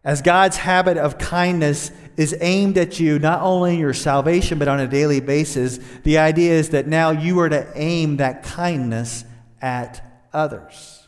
As 0.04 0.22
God's 0.22 0.58
habit 0.58 0.98
of 0.98 1.18
kindness 1.18 1.92
is 2.18 2.36
aimed 2.40 2.78
at 2.78 3.00
you, 3.00 3.20
not 3.20 3.42
only 3.42 3.78
your 3.78 3.94
salvation, 3.94 4.58
but 4.58 4.68
on 4.68 4.80
a 4.80 4.88
daily 4.88 5.20
basis, 5.20 5.80
the 6.04 6.18
idea 6.18 6.54
is 6.54 6.70
that 6.70 6.88
now 6.88 7.12
you 7.12 7.40
are 7.40 7.50
to 7.50 7.70
aim 7.76 8.18
that 8.18 8.44
kindness 8.44 9.26
at 9.62 10.28
others. 10.34 11.08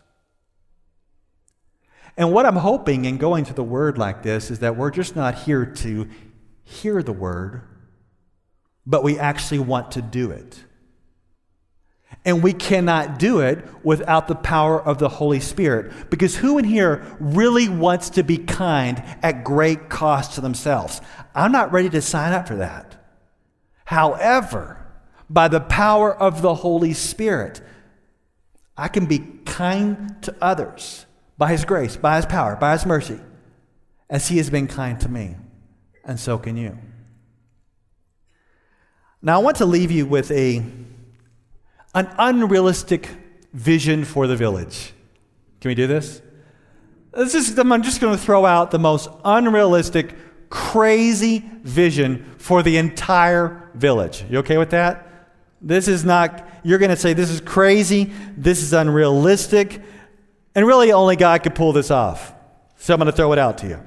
And 2.17 2.34
what 2.34 2.46
I'm 2.46 2.56
hoping 2.56 3.06
in 3.06 3.17
going 3.17 3.46
to 3.46 3.54
the 3.54 3.63
word 3.63 3.98
like 3.98 4.24
this 4.24 4.50
is 4.50 4.60
that 4.60 4.76
we're 4.76 4.91
just 4.91 5.15
not 5.15 5.36
here 5.36 5.65
to 5.65 6.10
hear 6.63 7.04
the 7.04 7.13
word, 7.13 7.62
but 8.86 9.04
we 9.04 9.20
actually 9.20 9.60
want 9.60 9.91
to 9.91 10.02
do 10.02 10.32
it. 10.32 10.63
And 12.26 12.43
we 12.43 12.52
cannot 12.52 13.20
do 13.20 13.39
it 13.39 13.65
without 13.84 14.28
the 14.28 14.36
power 14.36 14.82
of 14.82 14.98
the 14.98 15.08
Holy 15.08 15.39
Spirit. 15.39 16.10
Because 16.10 16.36
who 16.36 16.58
in 16.58 16.65
here 16.65 17.06
really 17.20 17.70
wants 17.70 18.10
to 18.12 18.24
be 18.24 18.38
kind 18.38 19.02
at 19.24 19.43
great 19.43 19.89
cost 19.89 20.34
to 20.34 20.41
themselves? 20.41 21.00
I'm 21.34 21.52
not 21.52 21.72
ready 21.72 21.89
to 21.91 22.02
sign 22.02 22.34
up 22.34 22.48
for 22.48 22.56
that. 22.56 22.96
However, 23.86 24.86
by 25.30 25.48
the 25.48 25.62
power 25.62 26.13
of 26.13 26.41
the 26.41 26.56
Holy 26.56 26.93
Spirit, 26.93 27.62
I 28.76 28.89
can 28.89 29.06
be 29.06 29.20
kind 29.46 30.22
to 30.24 30.36
others 30.41 31.06
by 31.38 31.52
His 31.52 31.65
grace, 31.65 31.96
by 31.96 32.17
His 32.17 32.26
power, 32.26 32.56
by 32.56 32.74
His 32.74 32.86
mercy, 32.86 33.20
as 34.10 34.28
He 34.28 34.38
has 34.38 34.50
been 34.50 34.67
kind 34.67 35.00
to 35.02 35.10
me. 35.10 35.36
And 36.04 36.20
so 36.20 36.38
can 36.38 36.58
you. 36.58 36.78
Now, 39.22 39.39
I 39.39 39.43
want 39.43 39.58
to 39.58 39.65
leave 39.65 39.91
you 39.91 40.06
with 40.06 40.30
a 40.32 40.63
an 41.97 42.13
unrealistic 42.19 43.10
vision 43.53 44.05
for 44.05 44.27
the 44.27 44.36
village. 44.36 44.93
Can 45.60 45.69
we 45.69 45.75
do 45.75 45.88
this? 45.88 46.21
this 47.12 47.33
is, 47.33 47.57
I'm 47.57 47.81
just 47.81 47.99
going 47.99 48.15
to 48.15 48.21
throw 48.21 48.45
out 48.45 48.69
the 48.69 48.77
most 48.77 49.10
unrealistic, 49.25 50.15
crazy 50.49 51.39
vision 51.63 52.36
for 52.38 52.62
the 52.62 52.77
entire 52.77 53.71
village. 53.73 54.23
You 54.29 54.38
okay 54.39 54.60
with 54.60 54.69
that? 54.69 55.07
This 55.60 55.88
is 55.88 56.05
not, 56.05 56.47
you're 56.63 56.77
going 56.77 56.91
to 56.91 56.95
say, 56.95 57.13
this 57.13 57.31
is 57.31 57.41
crazy, 57.41 58.12
this 58.38 58.62
is 58.62 58.73
unrealistic, 58.73 59.81
and 60.53 60.67
really 60.67 60.91
only 60.91 61.15
God 61.15 61.41
could 61.41 61.55
pull 61.55 61.73
this 61.73 61.89
off. 61.89 62.31
So 62.75 62.93
I'm 62.93 62.99
going 62.99 63.07
to 63.07 63.12
throw 63.12 63.33
it 63.33 63.39
out 63.39 63.57
to 63.60 63.67
you. 63.67 63.79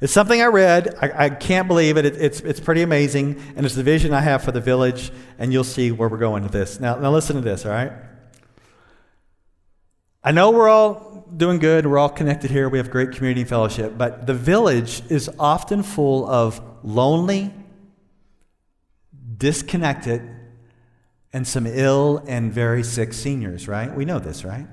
It's 0.00 0.12
something 0.12 0.42
I 0.42 0.46
read. 0.46 0.96
I, 1.00 1.26
I 1.26 1.30
can't 1.30 1.68
believe 1.68 1.96
it. 1.96 2.04
it. 2.04 2.16
It's, 2.16 2.40
it's 2.40 2.60
pretty 2.60 2.82
amazing. 2.82 3.40
And 3.56 3.64
it's 3.64 3.74
the 3.74 3.82
vision 3.82 4.12
I 4.12 4.20
have 4.20 4.42
for 4.42 4.52
the 4.52 4.60
village. 4.60 5.12
And 5.38 5.52
you'll 5.52 5.64
see 5.64 5.92
where 5.92 6.08
we're 6.08 6.18
going 6.18 6.42
with 6.42 6.52
this. 6.52 6.80
Now, 6.80 6.96
now 6.96 7.10
listen 7.10 7.36
to 7.36 7.42
this, 7.42 7.64
all 7.64 7.72
right? 7.72 7.92
I 10.22 10.32
know 10.32 10.50
we're 10.50 10.68
all 10.68 11.26
doing 11.36 11.58
good. 11.58 11.86
We're 11.86 11.98
all 11.98 12.08
connected 12.08 12.50
here. 12.50 12.68
We 12.68 12.78
have 12.78 12.90
great 12.90 13.12
community 13.12 13.44
fellowship. 13.44 13.96
But 13.96 14.26
the 14.26 14.34
village 14.34 15.02
is 15.10 15.30
often 15.38 15.82
full 15.82 16.26
of 16.26 16.60
lonely, 16.82 17.52
disconnected, 19.36 20.22
and 21.32 21.46
some 21.46 21.66
ill 21.66 22.22
and 22.26 22.52
very 22.52 22.82
sick 22.82 23.12
seniors, 23.12 23.68
right? 23.68 23.94
We 23.94 24.04
know 24.04 24.18
this, 24.18 24.44
right? 24.44 24.66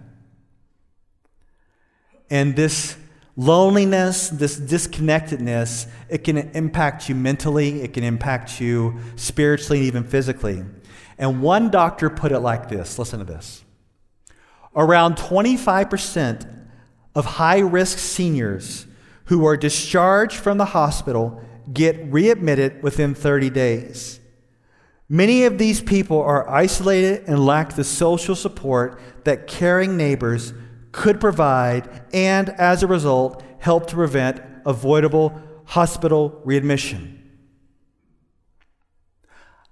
And 2.29 2.55
this 2.55 2.95
Loneliness, 3.37 4.29
this 4.29 4.59
disconnectedness, 4.59 5.87
it 6.09 6.23
can 6.23 6.37
impact 6.37 7.07
you 7.07 7.15
mentally, 7.15 7.81
it 7.81 7.93
can 7.93 8.03
impact 8.03 8.59
you 8.59 8.99
spiritually, 9.15 9.79
and 9.79 9.87
even 9.87 10.03
physically. 10.03 10.63
And 11.17 11.41
one 11.41 11.69
doctor 11.69 12.09
put 12.09 12.31
it 12.31 12.39
like 12.39 12.67
this 12.67 12.99
listen 12.99 13.19
to 13.19 13.25
this. 13.25 13.63
Around 14.75 15.15
25% 15.15 16.67
of 17.15 17.25
high 17.25 17.59
risk 17.59 17.97
seniors 17.99 18.85
who 19.25 19.45
are 19.45 19.55
discharged 19.57 20.35
from 20.35 20.57
the 20.57 20.65
hospital 20.65 21.41
get 21.71 22.11
readmitted 22.11 22.83
within 22.83 23.13
30 23.13 23.49
days. 23.49 24.19
Many 25.07 25.43
of 25.43 25.57
these 25.57 25.81
people 25.81 26.21
are 26.21 26.49
isolated 26.49 27.25
and 27.27 27.45
lack 27.45 27.73
the 27.73 27.83
social 27.83 28.35
support 28.35 28.99
that 29.25 29.47
caring 29.47 29.97
neighbors 29.97 30.53
could 30.91 31.19
provide, 31.19 32.05
and 32.13 32.49
as 32.49 32.83
a 32.83 32.87
result, 32.87 33.43
help 33.59 33.87
to 33.87 33.95
prevent 33.95 34.41
avoidable 34.65 35.41
hospital 35.65 36.41
readmission. 36.43 37.17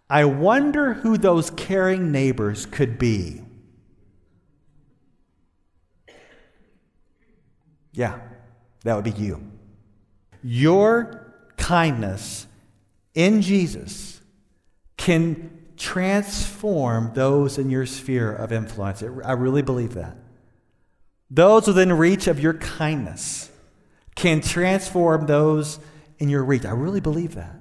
I 0.09 0.25
wonder 0.25 0.93
who 0.93 1.17
those 1.17 1.51
caring 1.51 2.11
neighbors 2.11 2.65
could 2.65 2.97
be. 2.97 3.41
Yeah, 7.91 8.19
that 8.83 8.95
would 8.95 9.03
be 9.03 9.11
you. 9.11 9.51
Your 10.41 11.33
kindness 11.57 12.47
in 13.13 13.41
Jesus 13.41 14.21
can 14.97 15.67
transform 15.75 17.11
those 17.13 17.57
in 17.57 17.69
your 17.69 17.85
sphere 17.85 18.31
of 18.31 18.51
influence. 18.51 19.03
I 19.03 19.33
really 19.33 19.61
believe 19.61 19.93
that. 19.95 20.15
Those 21.29 21.67
within 21.67 21.93
reach 21.93 22.27
of 22.27 22.39
your 22.39 22.55
kindness 22.55 23.51
can 24.15 24.41
transform 24.41 25.25
those 25.25 25.79
in 26.17 26.29
your 26.29 26.43
reach. 26.43 26.65
I 26.65 26.71
really 26.71 26.99
believe 26.99 27.35
that. 27.35 27.55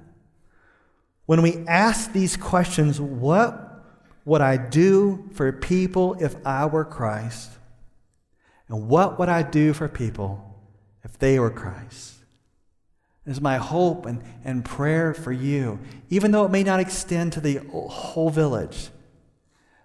When 1.25 1.41
we 1.41 1.65
ask 1.67 2.11
these 2.11 2.35
questions, 2.35 2.99
what 2.99 3.85
would 4.25 4.41
I 4.41 4.57
do 4.57 5.29
for 5.33 5.51
people 5.51 6.15
if 6.19 6.35
I 6.45 6.65
were 6.65 6.85
Christ? 6.85 7.51
And 8.67 8.87
what 8.87 9.19
would 9.19 9.29
I 9.29 9.43
do 9.43 9.73
for 9.73 9.87
people 9.87 10.59
if 11.03 11.17
they 11.19 11.39
were 11.39 11.51
Christ? 11.51 12.15
Is 13.25 13.39
my 13.39 13.57
hope 13.57 14.07
and, 14.07 14.23
and 14.43 14.65
prayer 14.65 15.13
for 15.13 15.31
you, 15.31 15.79
even 16.09 16.31
though 16.31 16.45
it 16.45 16.51
may 16.51 16.63
not 16.63 16.79
extend 16.79 17.33
to 17.33 17.41
the 17.41 17.57
whole 17.57 18.31
village, 18.31 18.89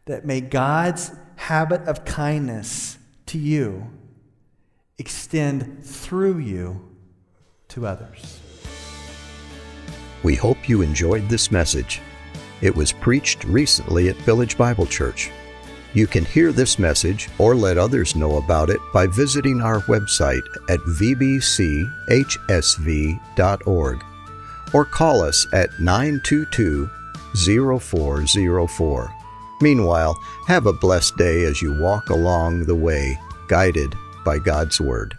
that 0.06 0.24
may 0.24 0.40
God's 0.40 1.12
habit 1.36 1.82
of 1.82 2.06
kindness 2.06 2.96
to 3.26 3.38
you 3.38 3.90
extend 4.98 5.84
through 5.84 6.38
you 6.38 6.80
to 7.68 7.86
others. 7.86 8.40
We 10.22 10.34
hope 10.34 10.68
you 10.68 10.82
enjoyed 10.82 11.28
this 11.28 11.50
message. 11.50 12.00
It 12.62 12.74
was 12.74 12.92
preached 12.92 13.44
recently 13.44 14.08
at 14.08 14.16
Village 14.16 14.56
Bible 14.56 14.86
Church. 14.86 15.30
You 15.92 16.06
can 16.06 16.24
hear 16.24 16.50
this 16.50 16.78
message 16.78 17.28
or 17.38 17.54
let 17.54 17.78
others 17.78 18.16
know 18.16 18.38
about 18.38 18.70
it 18.70 18.80
by 18.92 19.06
visiting 19.06 19.60
our 19.60 19.80
website 19.82 20.42
at 20.68 20.80
vbchsv.org 20.80 21.94
or 24.72 24.84
call 24.84 25.22
us 25.22 25.46
at 25.52 25.78
922 25.78 26.90
0404. 27.36 29.23
Meanwhile, 29.60 30.18
have 30.46 30.66
a 30.66 30.72
blessed 30.72 31.16
day 31.16 31.44
as 31.44 31.62
you 31.62 31.78
walk 31.80 32.10
along 32.10 32.64
the 32.64 32.74
way, 32.74 33.18
guided 33.48 33.94
by 34.24 34.38
God's 34.38 34.80
Word. 34.80 35.16